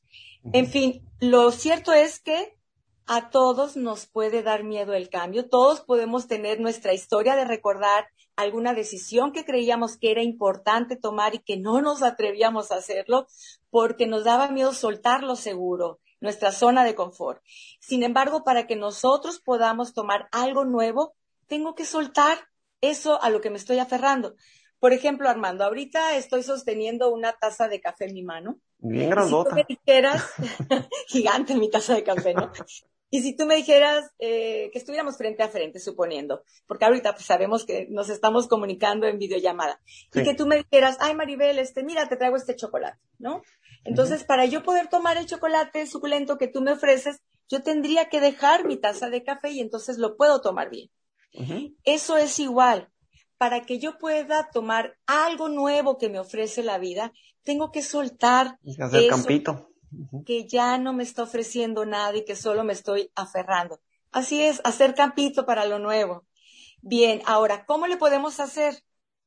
En 0.51 0.67
fin, 0.67 1.09
lo 1.19 1.51
cierto 1.51 1.93
es 1.93 2.19
que 2.19 2.57
a 3.05 3.29
todos 3.29 3.75
nos 3.75 4.05
puede 4.05 4.43
dar 4.43 4.63
miedo 4.63 4.93
el 4.93 5.09
cambio, 5.09 5.49
todos 5.49 5.81
podemos 5.81 6.27
tener 6.27 6.59
nuestra 6.59 6.93
historia 6.93 7.35
de 7.35 7.45
recordar 7.45 8.07
alguna 8.35 8.73
decisión 8.73 9.31
que 9.31 9.45
creíamos 9.45 9.97
que 9.97 10.11
era 10.11 10.23
importante 10.23 10.95
tomar 10.95 11.35
y 11.35 11.39
que 11.39 11.57
no 11.57 11.81
nos 11.81 12.03
atrevíamos 12.03 12.71
a 12.71 12.77
hacerlo 12.77 13.27
porque 13.69 14.07
nos 14.07 14.23
daba 14.23 14.49
miedo 14.49 14.73
soltar 14.73 15.23
lo 15.23 15.35
seguro, 15.35 15.99
nuestra 16.19 16.51
zona 16.51 16.83
de 16.83 16.95
confort. 16.95 17.41
Sin 17.79 18.03
embargo, 18.03 18.43
para 18.43 18.67
que 18.67 18.75
nosotros 18.75 19.39
podamos 19.39 19.93
tomar 19.93 20.27
algo 20.31 20.65
nuevo, 20.65 21.15
tengo 21.47 21.75
que 21.75 21.85
soltar 21.85 22.49
eso 22.81 23.21
a 23.21 23.29
lo 23.29 23.41
que 23.41 23.49
me 23.49 23.57
estoy 23.57 23.79
aferrando. 23.79 24.35
Por 24.79 24.91
ejemplo, 24.91 25.29
Armando, 25.29 25.63
ahorita 25.63 26.17
estoy 26.17 26.43
sosteniendo 26.43 27.13
una 27.13 27.31
taza 27.33 27.69
de 27.69 27.79
café 27.79 28.05
en 28.05 28.13
mi 28.13 28.23
mano. 28.23 28.59
Bien 28.79 29.09
grandota. 29.09 29.55
Si 29.55 29.63
dijeras, 29.75 30.33
gigante 31.07 31.55
mi 31.55 31.69
taza 31.69 31.95
de 31.95 32.03
café, 32.03 32.33
¿no? 32.33 32.51
Y 33.13 33.21
si 33.21 33.35
tú 33.35 33.45
me 33.45 33.55
dijeras 33.55 34.09
eh, 34.17 34.71
que 34.73 34.79
estuviéramos 34.79 35.17
frente 35.17 35.43
a 35.43 35.47
frente, 35.47 35.79
suponiendo, 35.79 36.41
porque 36.65 36.85
ahorita 36.85 37.13
pues 37.13 37.27
sabemos 37.27 37.63
que 37.63 37.85
nos 37.91 38.09
estamos 38.09 38.47
comunicando 38.47 39.05
en 39.05 39.19
videollamada, 39.19 39.79
y 40.15 40.23
que 40.23 40.33
tú 40.33 40.47
me 40.47 40.57
dijeras, 40.57 40.97
ay 40.99 41.13
Maribel, 41.13 41.59
este, 41.59 41.83
mira, 41.83 42.09
te 42.09 42.17
traigo 42.17 42.37
este 42.37 42.55
chocolate, 42.55 42.97
¿no? 43.19 43.43
Entonces, 43.83 44.23
para 44.23 44.45
yo 44.45 44.63
poder 44.63 44.87
tomar 44.87 45.17
el 45.17 45.27
chocolate 45.27 45.85
suculento 45.85 46.39
que 46.39 46.47
tú 46.47 46.61
me 46.61 46.71
ofreces, 46.71 47.21
yo 47.47 47.61
tendría 47.61 48.09
que 48.09 48.19
dejar 48.19 48.65
mi 48.65 48.77
taza 48.77 49.11
de 49.11 49.23
café 49.23 49.51
y 49.51 49.59
entonces 49.59 49.99
lo 49.99 50.17
puedo 50.17 50.41
tomar 50.41 50.71
bien. 50.71 50.89
Eso 51.83 52.17
es 52.17 52.39
igual. 52.39 52.89
Para 53.37 53.61
que 53.61 53.77
yo 53.77 53.99
pueda 53.99 54.49
tomar 54.51 54.97
algo 55.05 55.49
nuevo 55.49 55.99
que 55.99 56.09
me 56.09 56.17
ofrece 56.17 56.63
la 56.63 56.79
vida, 56.79 57.13
tengo 57.43 57.71
que 57.71 57.83
soltar. 57.83 58.57
hacer 58.79 59.07
campito 59.07 59.69
que 60.25 60.47
ya 60.47 60.77
no 60.77 60.93
me 60.93 61.03
está 61.03 61.23
ofreciendo 61.23 61.85
nada 61.85 62.15
y 62.17 62.25
que 62.25 62.35
solo 62.35 62.63
me 62.63 62.73
estoy 62.73 63.11
aferrando. 63.15 63.79
Así 64.11 64.41
es, 64.41 64.61
hacer 64.63 64.93
campito 64.95 65.45
para 65.45 65.65
lo 65.65 65.79
nuevo. 65.79 66.25
Bien, 66.81 67.21
ahora, 67.25 67.65
¿cómo 67.65 67.87
le 67.87 67.97
podemos 67.97 68.39
hacer? 68.39 68.83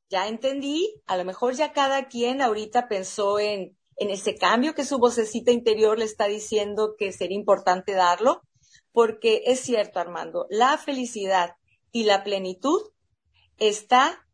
Ya 0.08 0.28
entendí, 0.28 1.02
a 1.06 1.16
lo 1.16 1.24
mejor 1.24 1.54
ya 1.54 1.72
cada 1.72 2.06
quien 2.06 2.40
ahorita 2.40 2.86
pensó 2.86 3.38
en, 3.38 3.76
en 3.96 4.10
ese 4.10 4.36
cambio 4.36 4.74
que 4.74 4.84
su 4.84 4.98
vocecita 4.98 5.50
interior 5.50 5.98
le 5.98 6.04
está 6.04 6.26
diciendo 6.26 6.94
que 6.98 7.12
sería 7.12 7.36
importante 7.36 7.92
darlo, 7.92 8.42
porque 8.92 9.42
es 9.46 9.60
cierto, 9.60 9.98
Armando, 9.98 10.46
la 10.50 10.78
felicidad 10.78 11.56
y 11.92 12.04
la 12.04 12.22
plenitud 12.22 12.80
está 13.58 14.26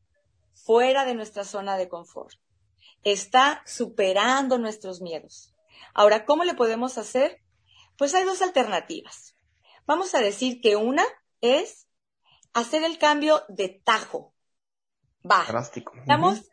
fuera 0.52 1.04
de 1.04 1.14
nuestra 1.14 1.44
zona 1.44 1.76
de 1.76 1.88
confort, 1.88 2.36
está 3.04 3.62
superando 3.66 4.58
nuestros 4.58 5.00
miedos. 5.00 5.51
Ahora, 5.94 6.24
¿cómo 6.24 6.44
le 6.44 6.54
podemos 6.54 6.98
hacer? 6.98 7.40
Pues 7.96 8.14
hay 8.14 8.24
dos 8.24 8.42
alternativas. 8.42 9.36
Vamos 9.86 10.14
a 10.14 10.20
decir 10.20 10.60
que 10.60 10.76
una 10.76 11.04
es 11.40 11.88
hacer 12.52 12.84
el 12.84 12.98
cambio 12.98 13.42
de 13.48 13.68
tajo. 13.84 14.34
Va. 15.28 15.44
Drástico. 15.46 15.92
Estamos 15.96 16.50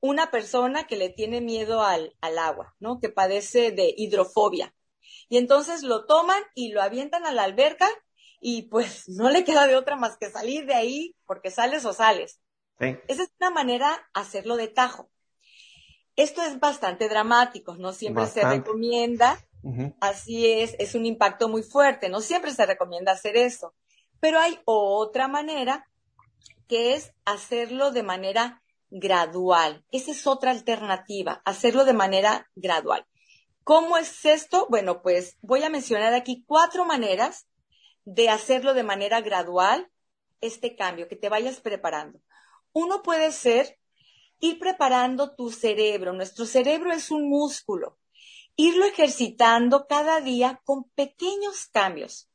una 0.00 0.30
persona 0.30 0.86
que 0.86 0.96
le 0.96 1.10
tiene 1.10 1.40
miedo 1.40 1.82
al, 1.82 2.16
al 2.20 2.38
agua, 2.38 2.74
¿no? 2.80 2.98
Que 3.00 3.08
padece 3.08 3.70
de 3.70 3.94
hidrofobia. 3.96 4.74
Y 5.28 5.38
entonces 5.38 5.82
lo 5.82 6.06
toman 6.06 6.42
y 6.54 6.72
lo 6.72 6.82
avientan 6.82 7.24
a 7.24 7.32
la 7.32 7.44
alberca 7.44 7.88
y 8.40 8.62
pues 8.62 9.04
no 9.08 9.30
le 9.30 9.44
queda 9.44 9.66
de 9.66 9.76
otra 9.76 9.96
más 9.96 10.18
que 10.18 10.30
salir 10.30 10.66
de 10.66 10.74
ahí 10.74 11.16
porque 11.24 11.50
sales 11.50 11.84
o 11.84 11.92
sales. 11.92 12.40
Esa 13.06 13.22
es 13.22 13.32
una 13.38 13.50
manera 13.50 14.10
hacerlo 14.12 14.56
de 14.56 14.66
tajo. 14.66 15.08
Esto 16.16 16.42
es 16.42 16.60
bastante 16.60 17.08
dramático, 17.08 17.76
no 17.76 17.92
siempre 17.92 18.26
se 18.26 18.44
recomienda, 18.44 19.38
así 20.00 20.46
es, 20.46 20.76
es 20.78 20.94
un 20.94 21.06
impacto 21.06 21.48
muy 21.48 21.62
fuerte, 21.62 22.08
no 22.08 22.20
siempre 22.20 22.52
se 22.52 22.66
recomienda 22.66 23.12
hacer 23.12 23.36
eso, 23.36 23.74
pero 24.20 24.38
hay 24.38 24.58
otra 24.64 25.28
manera 25.28 25.88
que 26.68 26.94
es 26.94 27.12
hacerlo 27.24 27.90
de 27.90 28.02
manera 28.02 28.62
gradual. 28.90 29.84
Esa 29.90 30.10
es 30.10 30.26
otra 30.26 30.50
alternativa, 30.50 31.40
hacerlo 31.44 31.84
de 31.84 31.94
manera 31.94 32.50
gradual. 32.54 33.06
¿Cómo 33.64 33.96
es 33.96 34.24
esto? 34.24 34.66
Bueno, 34.68 35.02
pues 35.02 35.38
voy 35.40 35.62
a 35.62 35.70
mencionar 35.70 36.14
aquí 36.14 36.44
cuatro 36.46 36.84
maneras 36.84 37.46
de 38.04 38.28
hacerlo 38.28 38.74
de 38.74 38.82
manera 38.82 39.20
gradual, 39.20 39.90
este 40.40 40.76
cambio, 40.76 41.08
que 41.08 41.16
te 41.16 41.28
vayas 41.28 41.60
preparando. 41.60 42.20
Uno 42.72 43.02
puede 43.02 43.32
ser 43.32 43.78
ir 44.42 44.58
preparando 44.58 45.34
tu 45.34 45.50
cerebro. 45.50 46.12
Nuestro 46.12 46.44
cerebro 46.44 46.92
es 46.92 47.10
un 47.10 47.30
músculo. 47.30 47.96
Irlo 48.56 48.84
ejercitando 48.84 49.86
cada 49.86 50.20
día 50.20 50.60
con 50.64 50.84
pequeños 50.90 51.68
cambios, 51.72 52.28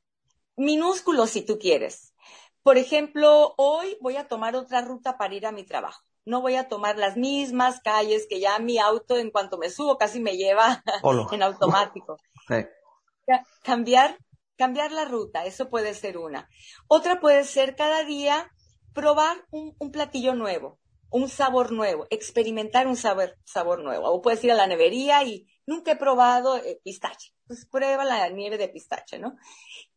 minúsculos 0.56 1.30
si 1.30 1.44
tú 1.44 1.60
quieres. 1.60 2.16
Por 2.64 2.78
ejemplo, 2.78 3.54
hoy 3.58 3.98
voy 4.02 4.16
a 4.16 4.28
tomar 4.28 4.56
otra 4.56 4.82
ruta 4.82 5.18
para 5.18 5.36
ir 5.36 5.46
a 5.46 5.52
mi 5.52 5.64
trabajo. 5.64 6.02
No 6.26 6.42
voy 6.42 6.56
a 6.56 6.68
tomar 6.68 6.98
las 6.98 7.18
mismas 7.18 7.82
calles 7.82 8.26
que 8.28 8.40
ya 8.40 8.58
mi 8.58 8.80
auto 8.80 9.18
en 9.18 9.30
cuanto 9.30 9.58
me 9.58 9.70
subo 9.70 9.98
casi 9.98 10.20
me 10.20 10.38
lleva 10.38 10.84
en 11.32 11.44
automático. 11.44 12.18
Cambiar, 13.64 14.18
cambiar 14.56 14.94
la 14.94 15.04
ruta, 15.04 15.46
eso 15.46 15.70
puede 15.70 15.94
ser 15.94 16.18
una. 16.18 16.50
Otra 16.88 17.20
puede 17.20 17.44
ser 17.44 17.76
cada 17.76 18.06
día 18.06 18.50
probar 18.94 19.38
un, 19.52 19.92
platillo 19.92 20.34
nuevo, 20.34 20.80
un 21.10 21.30
sabor 21.30 21.72
nuevo, 21.72 22.08
experimentar 22.10 22.88
un 22.88 22.96
sabor, 22.96 23.38
sabor 23.46 23.84
nuevo. 23.84 24.08
O 24.10 24.22
puedes 24.22 24.44
ir 24.44 24.52
a 24.52 24.56
la 24.56 24.68
nevería 24.68 25.24
y 25.24 25.48
nunca 25.66 25.94
he 25.94 25.96
probado 25.96 26.58
eh, 26.58 26.80
pistache. 26.84 27.34
Pues 27.48 27.66
prueba 27.66 28.04
la 28.06 28.30
nieve 28.30 28.58
de 28.58 28.70
pistache, 28.70 29.20
¿no? 29.20 29.36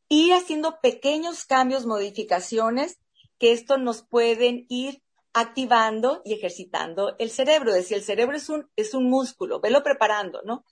Ir 0.08 0.32
haciendo 0.34 0.80
pequeños 0.80 1.44
cambios, 1.44 1.86
modificaciones, 1.86 2.98
que 3.38 3.52
esto 3.52 3.78
nos 3.78 4.02
pueden 4.02 4.66
ir 4.68 5.02
activando 5.32 6.22
y 6.24 6.34
ejercitando 6.34 7.16
el 7.18 7.30
cerebro. 7.30 7.70
Es 7.70 7.82
decir, 7.84 7.96
el 7.98 8.04
cerebro 8.04 8.36
es 8.36 8.48
un, 8.48 8.68
es 8.76 8.94
un 8.94 9.08
músculo, 9.08 9.60
velo 9.60 9.82
preparando, 9.82 10.42
¿no? 10.44 10.64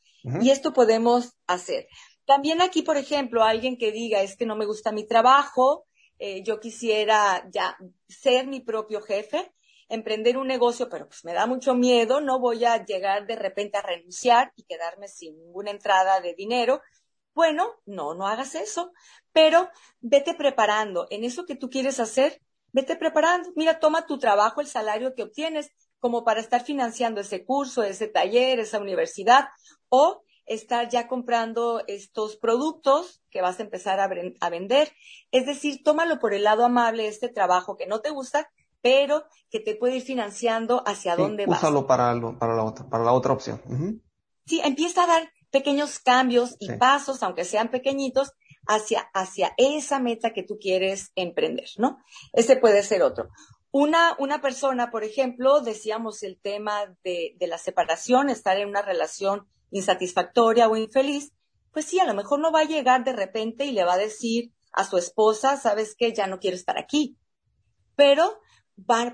Y 0.43 0.51
esto 0.51 0.73
podemos 0.73 1.37
hacer. 1.47 1.87
También 2.27 2.61
aquí, 2.61 2.83
por 2.83 2.99
ejemplo, 2.99 3.45
alguien 3.45 3.79
que 3.79 3.93
diga, 3.93 4.21
es 4.21 4.37
que 4.37 4.45
no 4.45 4.57
me 4.57 4.67
gusta 4.67 4.93
mi 4.93 5.07
trabajo, 5.07 5.87
eh, 6.19 6.43
yo 6.43 6.61
quisiera 6.61 7.49
ya 7.51 7.79
ser 8.09 8.47
mi 8.49 8.61
propio 8.61 9.01
jefe, 9.01 9.53
emprender 9.89 10.37
un 10.37 10.47
negocio, 10.47 10.89
pero 10.89 11.07
pues 11.09 11.25
me 11.25 11.33
da 11.33 11.47
mucho 11.47 11.75
miedo, 11.75 12.21
no 12.21 12.39
voy 12.39 12.65
a 12.65 12.85
llegar 12.85 13.27
de 13.27 13.37
repente 13.37 13.79
a 13.79 13.83
renunciar 13.83 14.53
y 14.57 14.65
quedarme 14.65 15.09
sin 15.09 15.37
ninguna 15.39 15.71
entrada 15.71 16.21
de 16.21 16.35
dinero. 16.35 16.81
Bueno, 17.35 17.71
no, 17.87 18.15
no 18.15 18.27
hagas 18.27 18.55
eso, 18.55 18.93
pero 19.33 19.69
vete 20.01 20.35
preparando 20.35 21.07
en 21.11 21.25
eso 21.25 21.47
que 21.47 21.55
tú 21.55 21.71
quieres 21.71 22.01
hacer, 22.01 22.41
vete 22.73 22.97
preparando. 22.97 23.51
Mira, 23.57 23.79
toma 23.79 24.07
tu 24.07 24.19
trabajo, 24.19 24.61
el 24.61 24.67
salario 24.67 25.15
que 25.15 25.23
obtienes, 25.23 25.71
como 26.01 26.25
para 26.25 26.41
estar 26.41 26.63
financiando 26.65 27.21
ese 27.21 27.45
curso, 27.45 27.83
ese 27.83 28.09
taller, 28.09 28.61
esa 28.61 28.79
universidad, 28.79 29.49
o 29.89 30.23
estar 30.49 30.89
ya 30.89 31.07
comprando 31.09 31.83
estos 31.87 32.37
productos 32.37 33.23
que 33.31 33.43
vas 33.43 33.61
a 33.61 33.63
empezar 33.63 34.01
a, 34.01 34.49
vender. 34.49 34.93
Es 35.31 35.47
decir, 35.47 35.83
tómalo 35.85 36.19
por 36.19 36.35
el 36.35 36.45
lado 36.45 36.65
amable 36.65 37.07
este 37.07 37.29
trabajo 37.29 37.77
que 37.77 37.87
no 37.87 38.01
te 38.01 38.11
gusta, 38.11 38.51
pero 38.81 39.25
que 39.51 39.61
te 39.61 39.75
puede 39.75 39.97
ir 39.97 40.03
financiando 40.03 40.83
hacia 40.87 41.17
dónde 41.17 41.47
vas. 41.47 41.59
Úsalo 41.59 41.87
para, 41.87 42.15
para, 42.39 42.55
la 42.55 42.65
otra, 42.65 42.89
para 42.89 43.05
la 43.05 43.13
otra 43.13 43.33
opción. 43.33 43.61
Sí, 44.47 44.61
empieza 44.65 45.05
a 45.05 45.07
dar 45.07 45.33
pequeños 45.51 45.99
cambios 45.99 46.57
y 46.59 46.73
pasos, 46.73 47.23
aunque 47.23 47.45
sean 47.45 47.71
pequeñitos, 47.71 48.33
hacia, 48.67 49.01
hacia 49.15 49.55
esa 49.57 49.99
meta 49.99 50.33
que 50.33 50.43
tú 50.43 50.59
quieres 50.61 51.11
emprender, 51.15 51.69
¿no? 51.79 51.99
Ese 52.33 52.57
puede 52.57 52.83
ser 52.83 53.03
otro. 53.03 53.31
Una, 53.71 54.15
una 54.19 54.41
persona, 54.41 54.91
por 54.91 55.05
ejemplo, 55.05 55.61
decíamos 55.61 56.23
el 56.23 56.39
tema 56.41 56.95
de, 57.03 57.35
de 57.39 57.47
la 57.47 57.59
separación, 57.59 58.31
estar 58.31 58.59
en 58.59 58.69
una 58.69 58.83
relación 58.83 59.47
insatisfactoria 59.71 60.69
o 60.69 60.77
infeliz, 60.77 61.33
pues 61.73 61.87
sí, 61.87 61.99
a 62.01 62.05
lo 62.05 62.15
mejor 62.15 62.41
no 62.41 62.53
va 62.53 62.61
a 62.61 62.65
llegar 62.65 63.05
de 63.05 63.13
repente 63.13 63.65
y 63.65 63.73
le 63.73 63.85
va 63.85 63.95
a 63.95 63.99
decir 63.99 64.53
a 64.73 64.85
su 64.85 64.97
esposa, 64.97 65.57
sabes 65.57 65.95
que 65.97 66.13
ya 66.13 66.27
no 66.27 66.39
quiero 66.39 66.57
estar 66.57 66.79
aquí. 66.79 67.17
Pero 67.97 68.39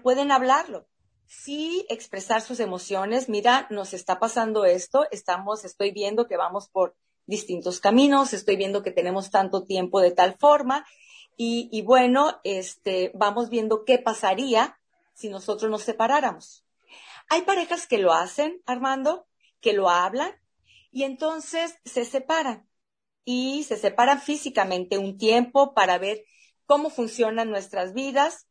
pueden 0.02 0.30
hablarlo. 0.30 0.86
Sí, 1.26 1.86
expresar 1.88 2.40
sus 2.40 2.60
emociones. 2.60 3.28
Mira, 3.28 3.66
nos 3.70 3.94
está 3.94 4.18
pasando 4.18 4.64
esto. 4.64 5.06
Estamos, 5.10 5.64
estoy 5.64 5.90
viendo 5.90 6.26
que 6.26 6.36
vamos 6.36 6.68
por 6.68 6.96
distintos 7.26 7.80
caminos. 7.80 8.32
Estoy 8.32 8.56
viendo 8.56 8.82
que 8.82 8.90
tenemos 8.90 9.30
tanto 9.30 9.64
tiempo 9.64 10.00
de 10.00 10.12
tal 10.12 10.36
forma. 10.38 10.86
Y, 11.36 11.68
y 11.72 11.82
bueno, 11.82 12.40
este, 12.44 13.10
vamos 13.14 13.48
viendo 13.48 13.84
qué 13.84 13.98
pasaría 13.98 14.78
si 15.14 15.28
nosotros 15.28 15.70
nos 15.70 15.82
separáramos. 15.82 16.64
Hay 17.28 17.42
parejas 17.42 17.86
que 17.86 17.98
lo 17.98 18.12
hacen, 18.12 18.62
Armando, 18.66 19.26
que 19.60 19.72
lo 19.72 19.88
hablan 19.88 20.32
y 20.92 21.04
entonces 21.04 21.76
se 21.84 22.04
separan 22.04 22.68
y 23.24 23.64
se 23.64 23.76
separan 23.76 24.20
físicamente 24.20 24.98
un 24.98 25.16
tiempo 25.16 25.74
para 25.74 25.98
ver 25.98 26.24
cómo 26.66 26.90
funcionan 26.90 27.50
nuestras 27.50 27.94
vidas 27.94 28.46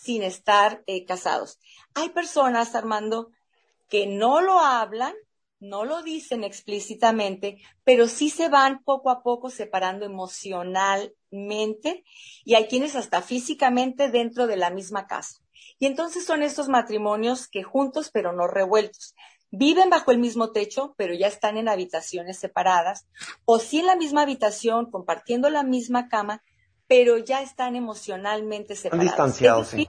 sin 0.00 0.22
estar 0.22 0.82
eh, 0.86 1.04
casados. 1.04 1.58
Hay 1.94 2.08
personas, 2.10 2.74
Armando, 2.74 3.30
que 3.88 4.06
no 4.06 4.40
lo 4.40 4.58
hablan, 4.58 5.14
no 5.60 5.84
lo 5.84 6.02
dicen 6.02 6.44
explícitamente, 6.44 7.58
pero 7.84 8.08
sí 8.08 8.30
se 8.30 8.48
van 8.48 8.82
poco 8.82 9.10
a 9.10 9.22
poco 9.22 9.50
separando 9.50 10.06
emocionalmente 10.06 12.04
y 12.44 12.54
hay 12.54 12.66
quienes 12.68 12.96
hasta 12.96 13.20
físicamente 13.20 14.08
dentro 14.10 14.46
de 14.46 14.56
la 14.56 14.70
misma 14.70 15.06
casa. 15.06 15.40
Y 15.78 15.86
entonces 15.86 16.24
son 16.24 16.42
estos 16.42 16.68
matrimonios 16.68 17.46
que 17.46 17.62
juntos 17.62 18.10
pero 18.12 18.32
no 18.32 18.48
revueltos 18.48 19.14
viven 19.52 19.90
bajo 19.90 20.10
el 20.10 20.18
mismo 20.18 20.50
techo, 20.50 20.94
pero 20.96 21.14
ya 21.14 21.28
están 21.28 21.58
en 21.58 21.68
habitaciones 21.68 22.38
separadas, 22.38 23.06
o 23.44 23.58
sí 23.58 23.80
en 23.80 23.86
la 23.86 23.96
misma 23.96 24.22
habitación, 24.22 24.90
compartiendo 24.90 25.50
la 25.50 25.62
misma 25.62 26.08
cama, 26.08 26.42
pero 26.86 27.18
ya 27.18 27.42
están 27.42 27.76
emocionalmente 27.76 28.76
separados. 28.76 29.10
distanciados, 29.10 29.68
sí. 29.68 29.88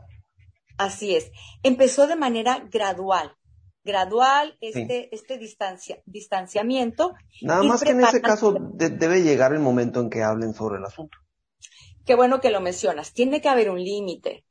Así 0.77 1.15
es. 1.15 1.31
Empezó 1.61 2.07
de 2.07 2.15
manera 2.15 2.67
gradual. 2.71 3.35
Gradual 3.83 4.57
este, 4.61 5.13
este 5.13 5.37
distancia, 5.37 6.01
distanciamiento. 6.05 7.13
Nada 7.41 7.63
más 7.63 7.83
que 7.83 7.91
en 7.91 8.01
ese 8.01 8.21
caso 8.21 8.55
debe 8.73 9.21
llegar 9.21 9.53
el 9.53 9.59
momento 9.59 9.99
en 9.99 10.09
que 10.09 10.23
hablen 10.23 10.53
sobre 10.53 10.77
el 10.77 10.85
asunto. 10.85 11.17
Qué 12.05 12.15
bueno 12.15 12.39
que 12.39 12.49
lo 12.49 12.61
mencionas. 12.61 13.13
Tiene 13.13 13.41
que 13.41 13.49
haber 13.49 13.69
un 13.69 13.83
límite. 13.83 14.45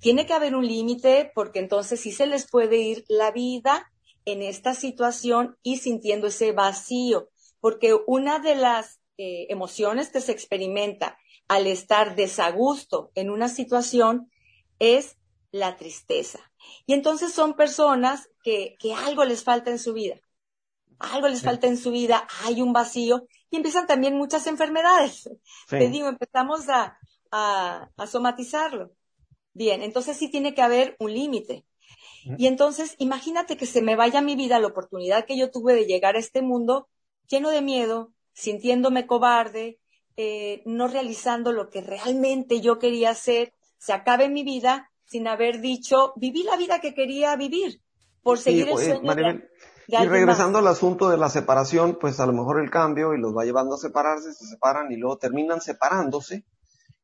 Tiene 0.00 0.26
que 0.26 0.32
haber 0.32 0.54
un 0.54 0.66
límite 0.66 1.30
porque 1.34 1.58
entonces 1.58 2.00
sí 2.00 2.12
se 2.12 2.26
les 2.26 2.50
puede 2.50 2.78
ir 2.78 3.04
la 3.08 3.30
vida 3.30 3.90
en 4.24 4.42
esta 4.42 4.74
situación 4.74 5.56
y 5.62 5.78
sintiendo 5.78 6.26
ese 6.26 6.52
vacío, 6.52 7.30
porque 7.60 7.96
una 8.06 8.38
de 8.38 8.56
las 8.56 9.00
eh, 9.16 9.46
emociones 9.48 10.10
que 10.10 10.20
se 10.20 10.32
experimenta 10.32 11.18
al 11.48 11.66
estar 11.66 12.14
desagusto 12.14 13.10
en 13.14 13.30
una 13.30 13.48
situación 13.48 14.30
es 14.78 15.16
la 15.50 15.76
tristeza. 15.76 16.38
Y 16.86 16.92
entonces 16.92 17.32
son 17.32 17.54
personas 17.54 18.28
que, 18.42 18.76
que 18.78 18.94
algo 18.94 19.24
les 19.24 19.42
falta 19.42 19.70
en 19.70 19.78
su 19.78 19.94
vida. 19.94 20.16
Algo 20.98 21.28
les 21.28 21.42
falta 21.42 21.68
en 21.68 21.78
su 21.78 21.92
vida, 21.92 22.26
hay 22.44 22.60
un 22.60 22.72
vacío 22.72 23.26
y 23.50 23.56
empiezan 23.56 23.86
también 23.86 24.16
muchas 24.16 24.46
enfermedades. 24.46 25.30
Te 25.68 25.88
digo, 25.88 26.08
empezamos 26.08 26.68
a, 26.68 26.98
a, 27.30 27.90
a 27.96 28.06
somatizarlo. 28.06 28.92
Bien, 29.52 29.82
entonces 29.82 30.16
sí 30.16 30.28
tiene 30.28 30.54
que 30.54 30.62
haber 30.62 30.96
un 30.98 31.12
límite. 31.12 31.64
Y 32.36 32.46
entonces, 32.46 32.94
imagínate 32.98 33.56
que 33.56 33.64
se 33.64 33.80
me 33.80 33.96
vaya 33.96 34.20
mi 34.20 34.36
vida, 34.36 34.58
la 34.58 34.66
oportunidad 34.66 35.24
que 35.24 35.38
yo 35.38 35.50
tuve 35.50 35.74
de 35.74 35.86
llegar 35.86 36.16
a 36.16 36.18
este 36.18 36.42
mundo 36.42 36.88
lleno 37.26 37.50
de 37.50 37.62
miedo, 37.62 38.12
sintiéndome 38.32 39.06
cobarde, 39.06 39.78
eh, 40.20 40.62
no 40.66 40.88
realizando 40.88 41.52
lo 41.52 41.70
que 41.70 41.80
realmente 41.80 42.60
yo 42.60 42.80
quería 42.80 43.10
hacer, 43.10 43.52
se 43.78 43.92
acabe 43.92 44.28
mi 44.28 44.42
vida 44.42 44.90
sin 45.04 45.28
haber 45.28 45.60
dicho, 45.60 46.12
viví 46.16 46.42
la 46.42 46.56
vida 46.56 46.80
que 46.80 46.92
quería 46.92 47.36
vivir, 47.36 47.80
por 48.24 48.36
seguir 48.36 48.68
el 48.68 48.76
sueño. 48.76 49.12
y 49.86 50.06
regresando 50.06 50.58
al 50.58 50.66
asunto 50.66 51.08
de 51.08 51.18
la 51.18 51.30
separación, 51.30 51.98
pues 52.00 52.18
a 52.18 52.26
lo 52.26 52.32
mejor 52.32 52.60
el 52.60 52.68
cambio 52.68 53.14
y 53.14 53.20
los 53.20 53.32
va 53.32 53.44
llevando 53.44 53.76
a 53.76 53.78
separarse, 53.78 54.32
se 54.32 54.44
separan 54.44 54.90
y 54.90 54.96
luego 54.96 55.18
terminan 55.18 55.60
separándose. 55.60 56.44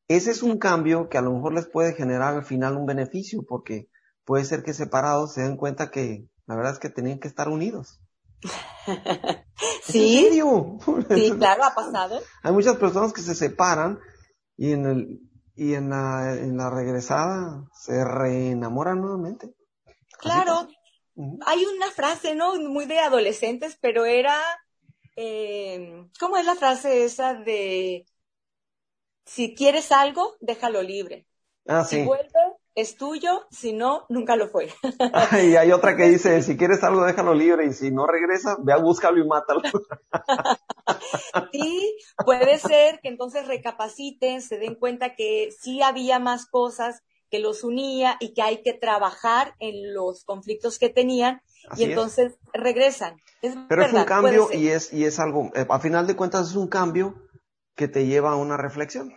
Ese 0.09 0.31
es 0.31 0.43
un 0.43 0.57
cambio 0.57 1.07
que 1.07 1.17
a 1.17 1.21
lo 1.21 1.31
mejor 1.31 1.53
les 1.53 1.67
puede 1.67 1.93
generar 1.93 2.35
al 2.35 2.43
final 2.43 2.75
un 2.75 2.85
beneficio, 2.85 3.43
porque 3.47 3.87
puede 4.25 4.43
ser 4.43 4.61
que 4.61 4.73
separados 4.73 5.33
se 5.33 5.41
den 5.43 5.55
cuenta 5.55 5.89
que 5.89 6.27
la 6.47 6.57
verdad 6.57 6.73
es 6.73 6.79
que 6.79 6.89
tenían 6.89 7.19
que 7.19 7.29
estar 7.29 7.47
unidos. 7.47 8.01
Sí. 9.83 10.29
Sí, 10.31 11.31
claro, 11.37 11.63
ha 11.63 11.73
pasado. 11.73 12.21
Hay 12.43 12.51
muchas 12.51 12.77
personas 12.77 13.13
que 13.13 13.21
se 13.21 13.35
separan 13.35 13.99
y 14.57 14.71
en 14.71 14.85
el 14.85 15.19
y 15.57 15.73
en 15.73 15.89
la, 15.89 16.33
en 16.33 16.57
la 16.57 16.69
regresada 16.69 17.65
se 17.73 18.03
reenamoran 18.03 18.99
nuevamente. 18.99 19.55
Claro, 20.19 20.67
hay 21.45 21.65
una 21.65 21.91
frase, 21.91 22.35
¿no? 22.35 22.55
Muy 22.55 22.85
de 22.85 22.99
adolescentes, 22.99 23.77
pero 23.79 24.03
era, 24.03 24.37
eh, 25.15 26.05
¿cómo 26.19 26.35
es 26.35 26.45
la 26.45 26.55
frase 26.55 27.05
esa 27.05 27.35
de, 27.35 28.05
si 29.25 29.55
quieres 29.55 29.91
algo, 29.91 30.35
déjalo 30.39 30.81
libre. 30.81 31.25
Ah, 31.67 31.83
sí. 31.83 31.97
Si 31.97 32.03
vuelve, 32.03 32.29
es 32.75 32.97
tuyo, 32.97 33.47
si 33.49 33.71
no, 33.71 34.05
nunca 34.09 34.35
lo 34.35 34.49
fue. 34.49 34.67
y 35.43 35.55
hay 35.55 35.71
otra 35.71 35.95
que 35.95 36.09
dice, 36.09 36.43
si 36.43 36.57
quieres 36.57 36.83
algo, 36.83 37.05
déjalo 37.05 37.33
libre, 37.33 37.65
y 37.65 37.73
si 37.73 37.89
no 37.89 38.05
regresa, 38.05 38.57
ve 38.59 38.73
a 38.73 38.77
búscalo 38.77 39.23
y 39.23 39.27
mátalo. 39.27 39.61
sí, 41.53 41.97
puede 42.25 42.59
ser 42.59 42.99
que 43.01 43.07
entonces 43.07 43.47
recapaciten, 43.47 44.41
se 44.41 44.57
den 44.57 44.75
cuenta 44.75 45.15
que 45.15 45.49
sí 45.57 45.81
había 45.81 46.19
más 46.19 46.45
cosas 46.45 47.01
que 47.31 47.39
los 47.39 47.63
unía 47.63 48.17
y 48.19 48.33
que 48.33 48.41
hay 48.41 48.61
que 48.61 48.73
trabajar 48.73 49.55
en 49.59 49.93
los 49.93 50.25
conflictos 50.25 50.77
que 50.77 50.89
tenían 50.89 51.41
y 51.77 51.85
entonces 51.85 52.35
regresan. 52.53 53.17
Pero 53.69 53.85
es 53.85 53.93
un 53.93 54.03
cambio 54.03 54.49
y 54.51 54.67
es, 54.67 54.93
y 54.93 55.05
es 55.05 55.19
algo, 55.19 55.49
eh, 55.55 55.65
a 55.67 55.79
final 55.79 56.07
de 56.07 56.15
cuentas 56.15 56.49
es 56.49 56.55
un 56.55 56.67
cambio 56.67 57.15
que 57.75 57.87
te 57.87 58.05
lleva 58.05 58.31
a 58.31 58.35
una 58.35 58.57
reflexión. 58.57 59.13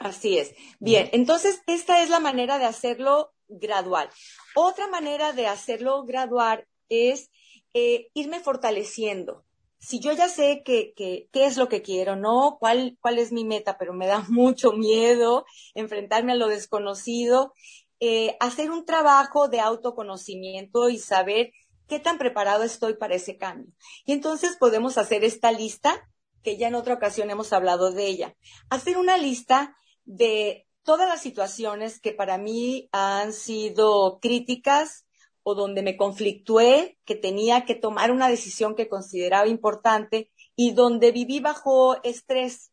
Así 0.00 0.36
es. 0.38 0.54
Bien, 0.80 1.08
entonces 1.12 1.62
esta 1.66 2.02
es 2.02 2.10
la 2.10 2.18
manera 2.18 2.58
de 2.58 2.64
hacerlo 2.64 3.32
gradual. 3.46 4.10
Otra 4.56 4.88
manera 4.88 5.32
de 5.32 5.46
hacerlo 5.46 6.04
gradual 6.04 6.66
es 6.88 7.30
eh, 7.74 8.08
irme 8.14 8.40
fortaleciendo 8.40 9.44
si 9.80 9.98
yo 9.98 10.12
ya 10.12 10.28
sé 10.28 10.62
que, 10.62 10.92
qué 10.94 11.28
es 11.32 11.56
lo 11.56 11.68
que 11.68 11.80
quiero, 11.80 12.14
¿no? 12.14 12.58
¿Cuál, 12.60 12.98
¿Cuál 13.00 13.18
es 13.18 13.32
mi 13.32 13.44
meta? 13.44 13.78
Pero 13.78 13.94
me 13.94 14.06
da 14.06 14.20
mucho 14.28 14.72
miedo 14.72 15.46
enfrentarme 15.74 16.32
a 16.32 16.36
lo 16.36 16.48
desconocido, 16.48 17.54
eh, 17.98 18.36
hacer 18.40 18.70
un 18.70 18.84
trabajo 18.84 19.48
de 19.48 19.60
autoconocimiento 19.60 20.90
y 20.90 20.98
saber 20.98 21.52
qué 21.88 21.98
tan 21.98 22.18
preparado 22.18 22.62
estoy 22.62 22.94
para 22.94 23.14
ese 23.14 23.36
cambio. 23.36 23.72
Y 24.04 24.12
entonces 24.12 24.56
podemos 24.58 24.98
hacer 24.98 25.24
esta 25.24 25.50
lista, 25.50 26.08
que 26.42 26.56
ya 26.56 26.68
en 26.68 26.74
otra 26.74 26.94
ocasión 26.94 27.30
hemos 27.30 27.52
hablado 27.52 27.90
de 27.90 28.06
ella. 28.06 28.36
Hacer 28.68 28.96
una 28.96 29.16
lista 29.16 29.76
de 30.04 30.66
todas 30.82 31.08
las 31.08 31.20
situaciones 31.20 32.00
que 32.00 32.12
para 32.12 32.38
mí 32.38 32.88
han 32.92 33.32
sido 33.32 34.18
críticas, 34.20 35.06
o 35.42 35.54
donde 35.54 35.82
me 35.82 35.96
conflictué, 35.96 36.98
que 37.04 37.14
tenía 37.14 37.64
que 37.64 37.74
tomar 37.74 38.10
una 38.10 38.28
decisión 38.28 38.74
que 38.74 38.88
consideraba 38.88 39.46
importante 39.46 40.30
y 40.54 40.72
donde 40.72 41.12
viví 41.12 41.40
bajo 41.40 42.02
estrés. 42.02 42.72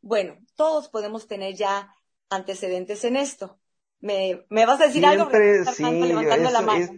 Bueno, 0.00 0.36
todos 0.54 0.88
podemos 0.88 1.26
tener 1.26 1.54
ya 1.54 1.94
antecedentes 2.28 3.04
en 3.04 3.16
esto. 3.16 3.58
¿Me, 4.00 4.44
me 4.50 4.66
vas 4.66 4.80
a 4.80 4.86
decir 4.86 5.06
algo? 5.06 5.30
Sí, 5.72 5.84
levantando 5.84 6.50
la 6.50 6.60
mano. 6.60 6.88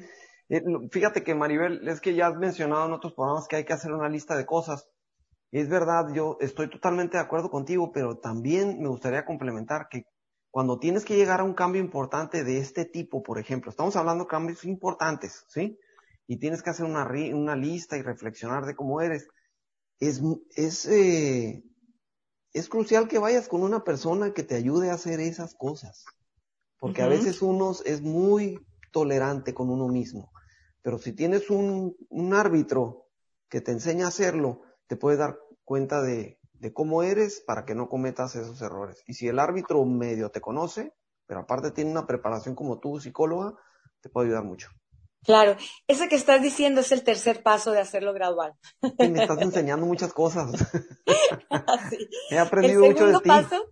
Eh, 0.48 0.62
fíjate 0.90 1.22
que 1.22 1.34
Maribel, 1.34 1.86
es 1.88 2.00
que 2.00 2.14
ya 2.14 2.28
has 2.28 2.36
mencionado 2.36 2.86
en 2.86 2.92
otros 2.92 3.12
programas 3.14 3.46
que 3.46 3.56
hay 3.56 3.64
que 3.64 3.72
hacer 3.72 3.92
una 3.92 4.08
lista 4.08 4.36
de 4.36 4.46
cosas. 4.46 4.88
Es 5.54 5.68
verdad, 5.68 6.12
yo 6.12 6.36
estoy 6.40 6.68
totalmente 6.68 7.16
de 7.16 7.22
acuerdo 7.22 7.48
contigo, 7.48 7.92
pero 7.92 8.18
también 8.18 8.82
me 8.82 8.88
gustaría 8.88 9.24
complementar 9.24 9.86
que 9.88 10.04
cuando 10.50 10.80
tienes 10.80 11.04
que 11.04 11.14
llegar 11.14 11.38
a 11.38 11.44
un 11.44 11.54
cambio 11.54 11.80
importante 11.80 12.42
de 12.42 12.58
este 12.58 12.84
tipo, 12.84 13.22
por 13.22 13.38
ejemplo, 13.38 13.70
estamos 13.70 13.94
hablando 13.94 14.24
de 14.24 14.30
cambios 14.30 14.64
importantes, 14.64 15.44
¿sí? 15.46 15.78
Y 16.26 16.38
tienes 16.38 16.60
que 16.60 16.70
hacer 16.70 16.84
una, 16.84 17.08
una 17.34 17.54
lista 17.54 17.96
y 17.96 18.02
reflexionar 18.02 18.66
de 18.66 18.74
cómo 18.74 19.00
eres. 19.00 19.28
Es, 20.00 20.20
es, 20.56 20.86
eh, 20.86 21.62
es 22.52 22.68
crucial 22.68 23.06
que 23.06 23.20
vayas 23.20 23.46
con 23.46 23.62
una 23.62 23.84
persona 23.84 24.34
que 24.34 24.42
te 24.42 24.56
ayude 24.56 24.90
a 24.90 24.94
hacer 24.94 25.20
esas 25.20 25.54
cosas. 25.54 26.04
Porque 26.80 27.02
a 27.02 27.06
veces 27.06 27.42
uno 27.42 27.70
es 27.84 28.02
muy 28.02 28.58
tolerante 28.90 29.54
con 29.54 29.70
uno 29.70 29.86
mismo. 29.86 30.32
Pero 30.82 30.98
si 30.98 31.12
tienes 31.12 31.48
un, 31.48 31.96
un 32.08 32.34
árbitro 32.34 33.06
que 33.48 33.60
te 33.60 33.70
enseña 33.70 34.06
a 34.06 34.08
hacerlo, 34.08 34.62
te 34.86 34.96
puedes 34.96 35.18
dar 35.18 35.38
cuenta 35.64 36.02
de, 36.02 36.38
de 36.52 36.72
cómo 36.72 37.02
eres 37.02 37.40
para 37.40 37.64
que 37.64 37.74
no 37.74 37.88
cometas 37.88 38.36
esos 38.36 38.60
errores. 38.62 39.02
Y 39.06 39.14
si 39.14 39.28
el 39.28 39.38
árbitro 39.38 39.84
medio 39.84 40.30
te 40.30 40.40
conoce, 40.40 40.94
pero 41.26 41.40
aparte 41.40 41.70
tiene 41.70 41.90
una 41.90 42.06
preparación 42.06 42.54
como 42.54 42.78
tú, 42.78 43.00
psicóloga, 43.00 43.54
te 44.00 44.08
puede 44.08 44.28
ayudar 44.28 44.44
mucho. 44.44 44.70
Claro, 45.24 45.56
ese 45.88 46.08
que 46.08 46.16
estás 46.16 46.42
diciendo 46.42 46.82
es 46.82 46.92
el 46.92 47.02
tercer 47.02 47.42
paso 47.42 47.72
de 47.72 47.80
hacerlo 47.80 48.12
gradual. 48.12 48.54
me 48.98 49.22
estás 49.22 49.40
enseñando 49.40 49.86
muchas 49.86 50.12
cosas. 50.12 50.52
He 52.30 52.38
aprendido 52.38 52.84
mucho 52.84 53.06
de 53.06 53.14
ti. 53.14 53.28
Paso, 53.28 53.64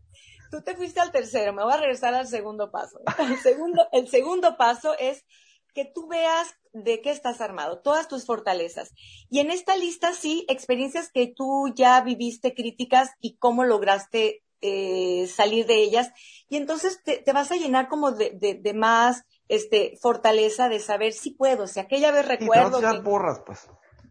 tú 0.50 0.62
te 0.62 0.74
fuiste 0.74 1.00
al 1.00 1.12
tercero, 1.12 1.52
me 1.52 1.62
voy 1.62 1.74
a 1.74 1.76
regresar 1.76 2.14
al 2.14 2.26
segundo 2.26 2.70
paso. 2.70 3.00
El 3.18 3.36
segundo, 3.38 3.86
el 3.92 4.08
segundo 4.08 4.56
paso 4.56 4.94
es 4.98 5.26
que 5.74 5.84
tú 5.84 6.06
veas 6.06 6.54
de 6.72 7.00
qué 7.00 7.10
estás 7.10 7.40
armado, 7.40 7.80
todas 7.80 8.08
tus 8.08 8.26
fortalezas. 8.26 8.92
Y 9.30 9.40
en 9.40 9.50
esta 9.50 9.76
lista 9.76 10.12
sí, 10.12 10.44
experiencias 10.48 11.10
que 11.10 11.32
tú 11.34 11.72
ya 11.74 12.00
viviste 12.00 12.54
críticas 12.54 13.10
y 13.20 13.36
cómo 13.36 13.64
lograste 13.64 14.42
eh, 14.60 15.26
salir 15.26 15.66
de 15.66 15.82
ellas. 15.82 16.12
Y 16.48 16.56
entonces 16.56 17.02
te, 17.02 17.24
vas 17.32 17.50
a 17.50 17.56
llenar 17.56 17.88
como 17.88 18.12
de, 18.12 18.30
de, 18.60 18.74
más 18.74 19.24
este, 19.48 19.98
fortaleza 20.00 20.68
de 20.68 20.80
saber 20.80 21.12
si 21.12 21.32
puedo. 21.32 21.66
Sea, 21.66 21.84
aquella 21.84 22.12
vez 22.12 22.26
recuerdo. 22.26 22.78
te 22.78 22.84
vas 22.84 22.84
a 22.84 22.90
echar 22.90 23.04
porras, 23.04 23.42
pues. 23.44 23.68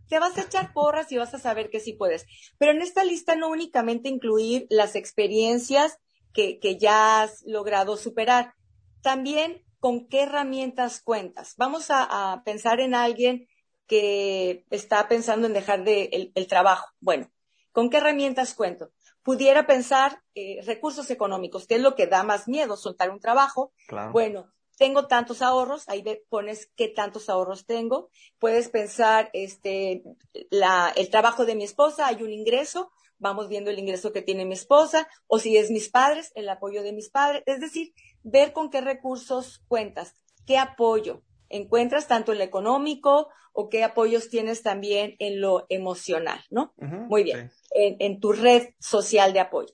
Te 0.10 0.20
vas 0.20 0.38
a 0.38 0.42
echar 0.42 0.74
porras 0.74 1.10
y 1.12 1.18
vas 1.18 1.34
a 1.34 1.40
saber 1.40 1.70
que 1.70 1.80
sí 1.80 1.94
puedes. 1.94 2.26
Pero 2.58 2.74
en 2.74 2.82
esta 2.82 3.06
lista 3.06 3.36
no 3.36 3.48
únicamente 3.48 4.10
incluir 4.10 4.68
las 4.70 4.96
experiencias 4.96 5.98
que, 6.34 6.60
que 6.60 6.78
ya 6.78 7.22
has 7.22 7.44
logrado 7.46 7.96
superar, 7.96 8.54
también 9.02 9.64
con 9.82 10.08
qué 10.08 10.24
herramientas 10.24 11.02
cuentas. 11.02 11.56
Vamos 11.58 11.88
a, 11.90 12.44
pensar 12.46 12.80
en 12.80 12.94
alguien 12.94 13.48
que 13.88 14.64
está 14.70 15.08
pensando 15.08 15.48
en 15.48 15.54
dejar 15.54 15.84
de 15.84 16.32
el, 16.34 16.48
trabajo. 16.48 16.88
Bueno, 17.00 17.30
¿con 17.72 17.90
qué 17.90 17.98
herramientas 17.98 18.54
cuento? 18.54 18.92
Pudiera 19.24 19.66
pensar 19.66 20.22
eh, 20.36 20.62
recursos 20.66 21.10
económicos, 21.10 21.66
que 21.66 21.76
es 21.76 21.82
lo 21.82 21.96
que 21.96 22.06
da 22.06 22.24
más 22.24 22.48
miedo, 22.48 22.78
soltar 22.78 23.10
un 23.10 23.20
trabajo. 23.20 23.74
Bueno, 24.12 24.54
tengo 24.78 25.08
tantos 25.08 25.42
ahorros, 25.42 25.90
ahí 25.90 26.04
pones 26.30 26.70
qué 26.76 26.88
tantos 26.88 27.28
ahorros 27.28 27.66
tengo. 27.66 28.10
Puedes 28.38 28.70
pensar, 28.70 29.32
este, 29.34 30.04
la, 30.52 30.94
el 30.96 31.10
trabajo 31.10 31.46
de 31.46 31.56
mi 31.56 31.64
esposa, 31.64 32.06
hay 32.06 32.22
un 32.22 32.32
ingreso, 32.32 32.92
vamos 33.18 33.48
viendo 33.48 33.72
el 33.72 33.80
ingreso 33.80 34.12
que 34.12 34.22
tiene 34.22 34.46
mi 34.46 34.54
esposa, 34.54 35.08
o 35.26 35.40
si 35.40 35.58
es 35.58 35.72
mis 35.72 35.90
padres, 35.90 36.32
el 36.36 36.48
apoyo 36.50 36.84
de 36.84 36.94
mis 36.94 37.10
padres. 37.10 37.42
Es 37.48 37.60
decir, 37.60 37.94
ver 38.24 38.54
con 38.54 38.70
qué 38.70 38.82
recursos 38.82 39.64
cuentas, 39.68 40.16
qué 40.46 40.58
apoyo 40.58 41.24
encuentras 41.52 42.08
tanto 42.08 42.32
en 42.32 42.40
lo 42.40 42.44
económico 42.44 43.30
o 43.54 43.70
qué 43.70 43.84
apoyos 43.84 44.30
tienes 44.30 44.64
también 44.64 45.16
en 45.20 45.42
lo 45.42 45.66
emocional, 45.70 46.42
¿no? 46.50 46.74
Muy 46.78 47.24
bien, 47.24 47.52
en, 47.72 48.20
tu 48.20 48.32
red 48.32 48.70
social 48.80 49.34
de 49.34 49.42
apoyo. 49.42 49.74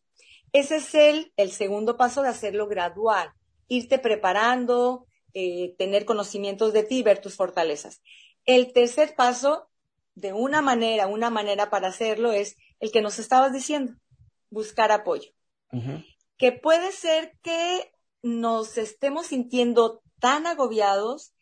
Ese 0.52 0.78
es 0.78 0.96
el, 0.96 1.32
el 1.38 1.52
segundo 1.52 1.98
paso 1.98 2.24
de 2.24 2.30
hacerlo 2.30 2.68
gradual, 2.68 3.32
irte 3.68 4.00
preparando, 4.00 5.06
eh, 5.34 5.76
tener 5.78 6.06
conocimientos 6.06 6.74
de 6.74 6.84
ti, 6.84 7.04
ver 7.04 7.22
tus 7.22 7.36
fortalezas. 7.36 8.02
El 8.46 8.74
tercer 8.74 9.14
paso, 9.16 9.70
de 10.16 10.34
una 10.34 10.64
manera, 10.64 11.06
una 11.06 11.30
manera 11.30 11.70
para 11.70 11.90
hacerlo 11.90 12.32
es 12.32 12.58
el 12.80 12.92
que 12.92 13.02
nos 13.02 13.20
estabas 13.20 13.54
diciendo, 13.54 13.94
buscar 14.50 14.92
apoyo. 14.92 15.32
Que 16.38 16.52
puede 16.54 16.92
ser 16.92 17.34
que 17.44 17.92
nos 18.28 18.78
estemos 18.78 19.28
sintiendo 19.28 20.02
tan 20.20 20.46
agobiados 20.46 21.34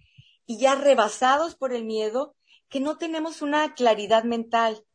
y 0.45 0.59
ya 0.59 0.75
rebasados 0.75 1.55
por 1.55 1.73
el 1.73 1.83
miedo 1.83 2.35
que 2.69 2.79
no 2.79 2.97
tenemos 2.97 3.41
una 3.41 3.73
claridad 3.73 4.23
mental. 4.23 4.85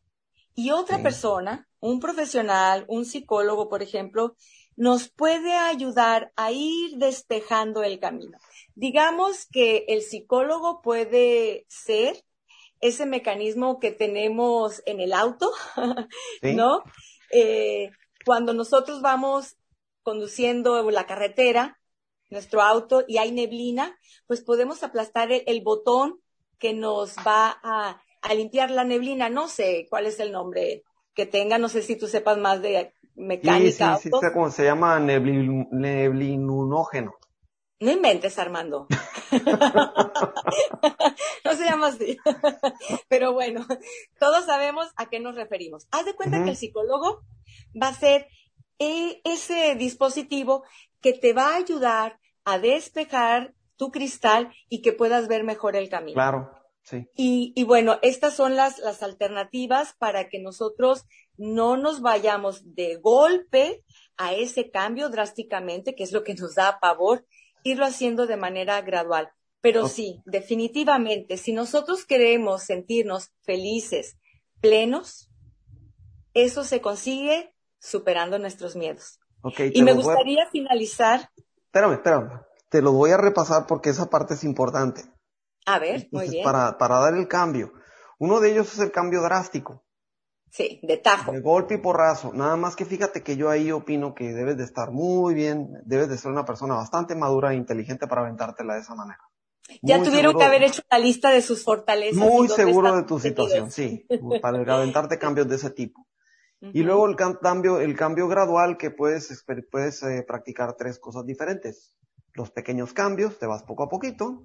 Y 0.54 0.70
otra 0.70 1.02
persona, 1.02 1.68
un 1.80 2.00
profesional, 2.00 2.84
un 2.88 3.04
psicólogo, 3.04 3.68
por 3.68 3.82
ejemplo, 3.82 4.36
nos 4.76 5.08
puede 5.08 5.54
ayudar 5.56 6.32
a 6.36 6.52
ir 6.52 6.96
despejando 6.96 7.82
el 7.82 7.98
camino. 7.98 8.38
Digamos 8.74 9.46
que 9.46 9.84
el 9.88 10.02
psicólogo 10.02 10.80
puede 10.82 11.66
ser 11.68 12.24
ese 12.80 13.06
mecanismo 13.06 13.78
que 13.78 13.90
tenemos 13.90 14.82
en 14.86 15.00
el 15.00 15.12
auto, 15.12 15.52
¿no? 16.42 16.82
Eh, 17.32 17.90
cuando 18.24 18.54
nosotros 18.54 19.02
vamos 19.02 19.56
conduciendo 20.02 20.90
la 20.90 21.06
carretera, 21.06 21.79
nuestro 22.30 22.62
auto, 22.62 23.04
y 23.06 23.18
hay 23.18 23.32
neblina, 23.32 23.98
pues 24.26 24.40
podemos 24.40 24.82
aplastar 24.82 25.30
el, 25.32 25.60
botón 25.62 26.20
que 26.58 26.72
nos 26.72 27.16
va 27.18 27.58
a 27.62 28.00
a 28.22 28.34
limpiar 28.34 28.70
la 28.70 28.84
neblina. 28.84 29.28
No 29.28 29.48
sé 29.48 29.88
cuál 29.88 30.06
es 30.06 30.20
el 30.20 30.30
nombre 30.32 30.84
que 31.14 31.26
tenga, 31.26 31.58
no 31.58 31.68
sé 31.68 31.82
si 31.82 31.96
tú 31.96 32.06
sepas 32.06 32.38
más 32.38 32.62
de 32.62 32.94
mecánica. 33.14 33.96
Sí, 33.96 34.10
sí, 34.10 34.18
sí, 34.20 34.26
como 34.32 34.50
se 34.50 34.64
llama 34.64 34.98
neblinunógeno. 35.00 37.14
No 37.80 37.90
inventes, 37.90 38.38
Armando. 38.38 38.86
no 41.44 41.54
se 41.54 41.64
llama 41.64 41.88
así. 41.88 42.16
Pero 43.08 43.32
bueno, 43.32 43.66
todos 44.18 44.44
sabemos 44.44 44.88
a 44.96 45.06
qué 45.06 45.18
nos 45.18 45.34
referimos. 45.34 45.86
Haz 45.90 46.04
de 46.04 46.14
cuenta 46.14 46.44
que 46.44 46.50
el 46.50 46.56
psicólogo 46.56 47.22
va 47.80 47.88
a 47.88 47.94
ser 47.94 48.28
e, 48.78 49.22
ese 49.24 49.76
dispositivo 49.76 50.62
que 51.00 51.14
te 51.14 51.32
va 51.32 51.54
a 51.54 51.56
ayudar 51.56 52.19
a 52.44 52.58
despejar 52.58 53.54
tu 53.76 53.90
cristal 53.90 54.52
y 54.68 54.82
que 54.82 54.92
puedas 54.92 55.28
ver 55.28 55.44
mejor 55.44 55.76
el 55.76 55.88
camino. 55.88 56.14
Claro, 56.14 56.50
sí. 56.82 57.08
Y, 57.16 57.52
y 57.56 57.64
bueno, 57.64 57.98
estas 58.02 58.34
son 58.34 58.56
las, 58.56 58.78
las 58.78 59.02
alternativas 59.02 59.94
para 59.98 60.28
que 60.28 60.40
nosotros 60.40 61.04
no 61.36 61.76
nos 61.76 62.02
vayamos 62.02 62.74
de 62.74 62.96
golpe 62.96 63.84
a 64.16 64.34
ese 64.34 64.70
cambio 64.70 65.08
drásticamente, 65.08 65.94
que 65.94 66.02
es 66.02 66.12
lo 66.12 66.24
que 66.24 66.34
nos 66.34 66.54
da 66.54 66.78
pavor, 66.80 67.26
irlo 67.62 67.86
haciendo 67.86 68.26
de 68.26 68.36
manera 68.36 68.80
gradual. 68.82 69.30
Pero 69.62 69.88
sí, 69.88 70.22
definitivamente, 70.24 71.36
si 71.36 71.52
nosotros 71.52 72.06
queremos 72.06 72.62
sentirnos 72.62 73.30
felices, 73.42 74.16
plenos, 74.60 75.30
eso 76.34 76.64
se 76.64 76.80
consigue 76.80 77.54
superando 77.78 78.38
nuestros 78.38 78.76
miedos. 78.76 79.18
Okay, 79.42 79.70
y 79.74 79.82
me 79.82 79.92
gustaría 79.92 80.46
finalizar. 80.50 81.30
Espérame, 81.70 81.94
espérame. 81.94 82.40
Te 82.68 82.82
lo 82.82 82.92
voy 82.92 83.12
a 83.12 83.16
repasar 83.16 83.66
porque 83.68 83.90
esa 83.90 84.10
parte 84.10 84.34
es 84.34 84.42
importante. 84.42 85.04
A 85.66 85.78
ver, 85.78 86.08
muy 86.10 86.28
bien. 86.28 86.44
Para, 86.44 86.76
para 86.78 86.98
dar 86.98 87.14
el 87.14 87.28
cambio. 87.28 87.72
Uno 88.18 88.40
de 88.40 88.50
ellos 88.50 88.72
es 88.72 88.80
el 88.80 88.90
cambio 88.90 89.22
drástico. 89.22 89.84
Sí, 90.50 90.80
de 90.82 90.96
tajo. 90.96 91.30
De 91.30 91.40
golpe 91.40 91.74
y 91.74 91.78
porrazo. 91.78 92.32
Nada 92.34 92.56
más 92.56 92.74
que 92.74 92.84
fíjate 92.84 93.22
que 93.22 93.36
yo 93.36 93.50
ahí 93.50 93.70
opino 93.70 94.16
que 94.16 94.32
debes 94.32 94.56
de 94.56 94.64
estar 94.64 94.90
muy 94.90 95.32
bien, 95.32 95.68
debes 95.84 96.08
de 96.08 96.18
ser 96.18 96.32
una 96.32 96.44
persona 96.44 96.74
bastante 96.74 97.14
madura 97.14 97.52
e 97.52 97.56
inteligente 97.56 98.08
para 98.08 98.22
aventártela 98.22 98.74
de 98.74 98.80
esa 98.80 98.96
manera. 98.96 99.20
Ya 99.80 100.02
tuvieron 100.02 100.36
que 100.36 100.44
haber 100.44 100.64
hecho 100.64 100.82
la 100.90 100.98
lista 100.98 101.30
de 101.30 101.40
sus 101.40 101.62
fortalezas. 101.62 102.16
Muy 102.16 102.48
seguro 102.48 102.96
de 102.96 103.04
tu 103.04 103.20
situación, 103.20 103.70
sí, 103.70 104.04
para 104.42 104.58
aventarte 104.58 105.20
cambios 105.20 105.48
de 105.48 105.54
ese 105.54 105.70
tipo. 105.70 106.04
Y 106.60 106.82
luego 106.82 107.06
el 107.06 107.16
cambio, 107.16 107.80
el 107.80 107.96
cambio 107.96 108.28
gradual 108.28 108.76
que 108.76 108.90
puedes, 108.90 109.44
puedes 109.70 110.02
eh, 110.02 110.22
practicar 110.26 110.74
tres 110.76 110.98
cosas 110.98 111.24
diferentes. 111.24 111.94
Los 112.34 112.50
pequeños 112.50 112.92
cambios, 112.92 113.38
te 113.38 113.46
vas 113.46 113.62
poco 113.62 113.84
a 113.84 113.88
poquito. 113.88 114.44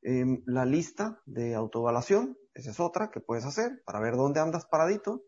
Em, 0.00 0.42
la 0.46 0.64
lista 0.64 1.20
de 1.26 1.54
autoevaluación, 1.54 2.38
esa 2.54 2.70
es 2.70 2.80
otra 2.80 3.10
que 3.10 3.20
puedes 3.20 3.44
hacer 3.44 3.82
para 3.84 4.00
ver 4.00 4.16
dónde 4.16 4.40
andas 4.40 4.64
paradito. 4.64 5.24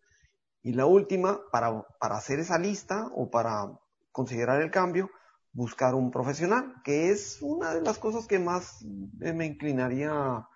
Y 0.62 0.72
la 0.72 0.86
última, 0.86 1.40
para, 1.52 1.86
para 2.00 2.16
hacer 2.16 2.40
esa 2.40 2.58
lista 2.58 3.10
o 3.14 3.30
para 3.30 3.78
considerar 4.10 4.62
el 4.62 4.70
cambio, 4.70 5.10
buscar 5.52 5.94
un 5.94 6.10
profesional, 6.10 6.74
que 6.84 7.10
es 7.10 7.38
una 7.42 7.74
de 7.74 7.82
las 7.82 7.98
cosas 7.98 8.26
que 8.26 8.38
más 8.38 8.82
me 8.82 9.44
inclinaría 9.44 10.48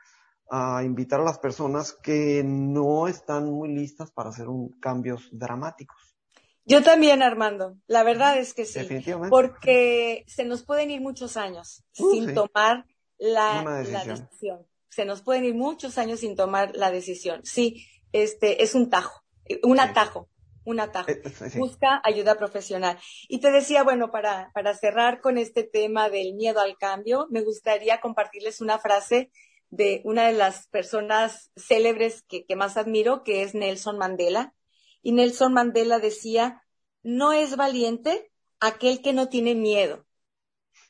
a 0.50 0.82
invitar 0.84 1.20
a 1.20 1.24
las 1.24 1.38
personas 1.38 1.92
que 1.92 2.42
no 2.44 3.08
están 3.08 3.50
muy 3.50 3.74
listas 3.74 4.10
para 4.10 4.30
hacer 4.30 4.48
un, 4.48 4.78
cambios 4.80 5.28
dramáticos. 5.32 6.16
Yo 6.64 6.82
también, 6.82 7.22
Armando. 7.22 7.76
La 7.86 8.02
verdad 8.02 8.38
es 8.38 8.52
que 8.52 8.64
sí. 8.64 8.78
Definitivamente. 8.78 9.30
Porque 9.30 10.24
se 10.26 10.44
nos 10.44 10.64
pueden 10.64 10.90
ir 10.90 11.00
muchos 11.00 11.36
años 11.36 11.84
uh, 11.98 12.12
sin 12.12 12.34
tomar 12.34 12.84
la 13.16 13.82
decisión. 13.82 14.66
Se 14.90 15.04
nos 15.04 15.22
pueden 15.22 15.44
ir 15.44 15.54
muchos 15.54 15.96
años 15.96 16.20
sin 16.20 16.36
tomar 16.36 16.76
la 16.76 16.90
decisión. 16.90 17.40
Sí, 17.44 17.86
este 18.12 18.62
es 18.62 18.74
un 18.74 18.90
tajo 18.90 19.22
un 19.62 19.80
atajo, 19.80 20.28
un 20.64 20.80
atajo. 20.80 21.10
Eh, 21.10 21.22
Busca 21.56 22.00
ayuda 22.04 22.36
profesional. 22.36 22.98
Y 23.28 23.40
te 23.40 23.50
decía, 23.50 23.82
bueno, 23.82 24.10
para, 24.10 24.50
para 24.52 24.74
cerrar 24.74 25.20
con 25.20 25.38
este 25.38 25.64
tema 25.64 26.10
del 26.10 26.34
miedo 26.34 26.60
al 26.60 26.76
cambio, 26.76 27.26
me 27.30 27.42
gustaría 27.42 28.00
compartirles 28.00 28.60
una 28.60 28.78
frase 28.78 29.30
de 29.70 30.00
una 30.04 30.26
de 30.26 30.32
las 30.32 30.66
personas 30.68 31.50
célebres 31.56 32.22
que, 32.22 32.46
que 32.46 32.56
más 32.56 32.76
admiro, 32.76 33.22
que 33.22 33.42
es 33.42 33.54
Nelson 33.54 33.98
Mandela. 33.98 34.54
Y 35.02 35.12
Nelson 35.12 35.52
Mandela 35.52 35.98
decía, 35.98 36.62
no 37.02 37.32
es 37.32 37.56
valiente 37.56 38.30
aquel 38.60 39.02
que 39.02 39.12
no 39.12 39.28
tiene 39.28 39.54
miedo, 39.54 40.06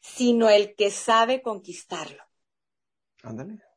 sino 0.01 0.49
el 0.49 0.75
que 0.75 0.91
sabe 0.91 1.43
conquistarlo. 1.43 2.23
Ándale 3.23 3.69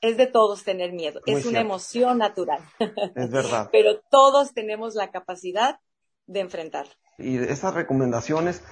es 0.00 0.16
de 0.16 0.26
todos 0.26 0.64
tener 0.64 0.92
miedo, 0.92 1.20
es 1.26 1.46
una 1.46 1.60
emoción 1.60 2.18
natural. 2.18 2.60
Es 3.16 3.30
verdad. 3.30 3.68
Pero 3.72 4.00
todos 4.10 4.52
tenemos 4.52 4.94
la 4.94 5.10
capacidad 5.10 5.80
de 6.26 6.40
enfrentarlo. 6.40 6.92
Y 7.18 7.38
estas 7.38 7.74
recomendaciones 7.74 8.62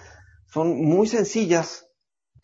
son 0.52 0.82
muy 0.82 1.06
sencillas, 1.06 1.83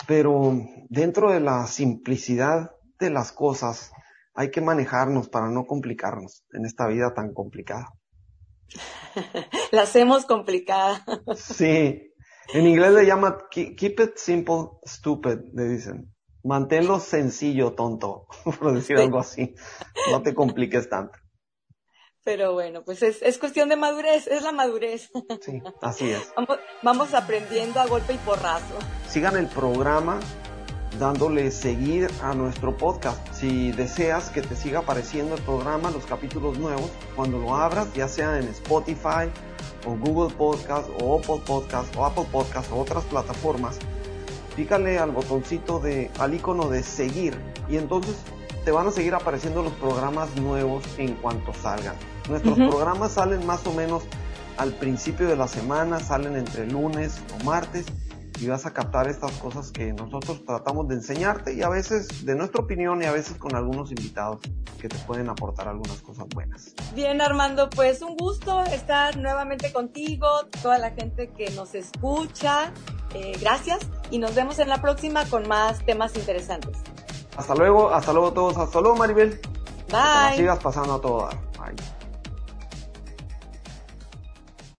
pero 0.06 0.52
dentro 0.88 1.32
de 1.32 1.40
la 1.40 1.66
simplicidad 1.66 2.70
de 2.98 3.10
las 3.10 3.32
cosas 3.32 3.92
hay 4.34 4.50
que 4.50 4.60
manejarnos 4.60 5.28
para 5.28 5.48
no 5.48 5.66
complicarnos 5.66 6.44
en 6.52 6.64
esta 6.64 6.86
vida 6.86 7.14
tan 7.14 7.32
complicada. 7.32 7.92
la 9.72 9.82
hacemos 9.82 10.26
complicada. 10.26 11.04
sí. 11.36 12.06
En 12.52 12.66
inglés 12.66 12.92
le 12.92 13.06
llama 13.06 13.38
keep 13.50 14.00
it 14.00 14.16
simple, 14.16 14.70
stupid, 14.84 15.38
le 15.52 15.68
dicen 15.68 16.12
manténlo 16.42 17.00
sencillo, 17.00 17.74
tonto, 17.74 18.26
por 18.60 18.74
decir 18.74 18.98
algo 18.98 19.18
así. 19.18 19.54
No 20.10 20.22
te 20.22 20.34
compliques 20.34 20.88
tanto. 20.88 21.18
Pero 22.24 22.52
bueno, 22.52 22.83
pues 22.83 23.02
es, 23.02 23.22
es, 23.22 23.38
cuestión 23.38 23.68
de 23.70 23.76
madurez, 23.76 24.26
es 24.26 24.42
la 24.42 24.52
madurez. 24.52 25.11
Sí, 25.40 25.62
así 25.80 26.11
es. 26.11 26.33
Vamos, 26.37 26.59
vamos 26.83 27.14
aprendiendo 27.14 27.80
a 27.80 27.87
golpe 27.87 28.12
y 28.12 28.18
porrazo. 28.18 28.78
Sigan 29.09 29.37
el 29.37 29.46
programa 29.46 30.20
dándole 30.98 31.50
seguir 31.50 32.11
a 32.22 32.35
nuestro 32.35 32.76
podcast. 32.76 33.26
Si 33.33 33.72
deseas 33.72 34.28
que 34.30 34.42
te 34.42 34.54
siga 34.54 34.80
apareciendo 34.80 35.35
el 35.35 35.42
programa, 35.42 35.90
los 35.90 36.04
capítulos 36.04 36.59
nuevos, 36.59 36.90
cuando 37.16 37.38
lo 37.38 37.54
abras, 37.54 37.92
ya 37.94 38.06
sea 38.06 38.38
en 38.38 38.48
Spotify 38.48 39.30
o 39.87 39.96
Google 39.96 40.35
Podcast 40.35 40.90
o 41.00 41.18
Apple 41.18 41.40
Podcast 41.46 41.96
o 41.96 42.04
Apple 42.04 42.26
Podcast 42.30 42.70
o 42.70 42.80
otras 42.80 43.04
plataformas, 43.04 43.78
pícale 44.56 44.98
al 44.98 45.11
botoncito 45.11 45.78
de, 45.80 46.11
al 46.18 46.35
icono 46.35 46.68
de 46.68 46.83
seguir 46.83 47.35
y 47.68 47.78
entonces 47.78 48.16
te 48.64 48.70
van 48.70 48.87
a 48.87 48.90
seguir 48.90 49.14
apareciendo 49.14 49.62
los 49.62 49.73
programas 49.75 50.35
nuevos 50.37 50.85
en 50.99 51.14
cuanto 51.14 51.53
salgan. 51.55 51.94
Nuestros 52.29 52.57
programas 52.57 53.12
salen 53.12 53.44
más 53.46 53.66
o 53.66 53.73
menos 53.73 54.05
al 54.57 54.73
principio 54.75 55.27
de 55.27 55.37
la 55.37 55.49
semana, 55.49 56.01
salen 56.01 56.37
entre 56.37 56.66
lunes 56.66 57.20
o 57.35 57.44
martes 57.44 57.87
y 58.40 58.46
vas 58.46 58.64
a 58.66 58.73
captar 58.73 59.09
estas 59.09 59.33
cosas 59.33 59.70
que 59.70 59.92
nosotros 59.92 60.44
tratamos 60.44 60.88
de 60.88 60.94
enseñarte 60.94 61.55
y 61.55 61.62
a 61.62 61.68
veces 61.68 62.25
de 62.25 62.35
nuestra 62.35 62.62
opinión 62.62 63.03
y 63.03 63.07
a 63.07 63.12
veces 63.12 63.37
con 63.37 63.55
algunos 63.55 63.90
invitados 63.90 64.40
que 64.81 64.88
te 64.88 64.96
pueden 65.01 65.29
aportar 65.29 65.68
algunas 65.68 66.01
cosas 66.01 66.27
buenas. 66.35 66.75
Bien 66.94 67.20
Armando, 67.20 67.68
pues 67.68 68.01
un 68.01 68.16
gusto 68.16 68.64
estar 68.64 69.16
nuevamente 69.18 69.73
contigo, 69.73 70.27
toda 70.62 70.79
la 70.79 70.90
gente 70.90 71.31
que 71.37 71.51
nos 71.51 71.75
escucha, 71.75 72.73
eh, 73.14 73.33
gracias 73.40 73.81
y 74.11 74.18
nos 74.18 74.35
vemos 74.35 74.59
en 74.59 74.68
la 74.68 74.81
próxima 74.81 75.25
con 75.27 75.46
más 75.46 75.85
temas 75.85 76.16
interesantes. 76.16 76.79
Hasta 77.37 77.55
luego, 77.55 77.93
hasta 77.95 78.12
luego 78.12 78.33
todos, 78.33 78.57
hasta 78.57 78.81
luego 78.81 78.97
Maribel. 78.97 79.40
Bye. 79.90 80.37
sigas 80.37 80.59
pasando 80.61 80.95
a 80.95 81.01
todo 81.01 81.29
Bye. 81.59 81.99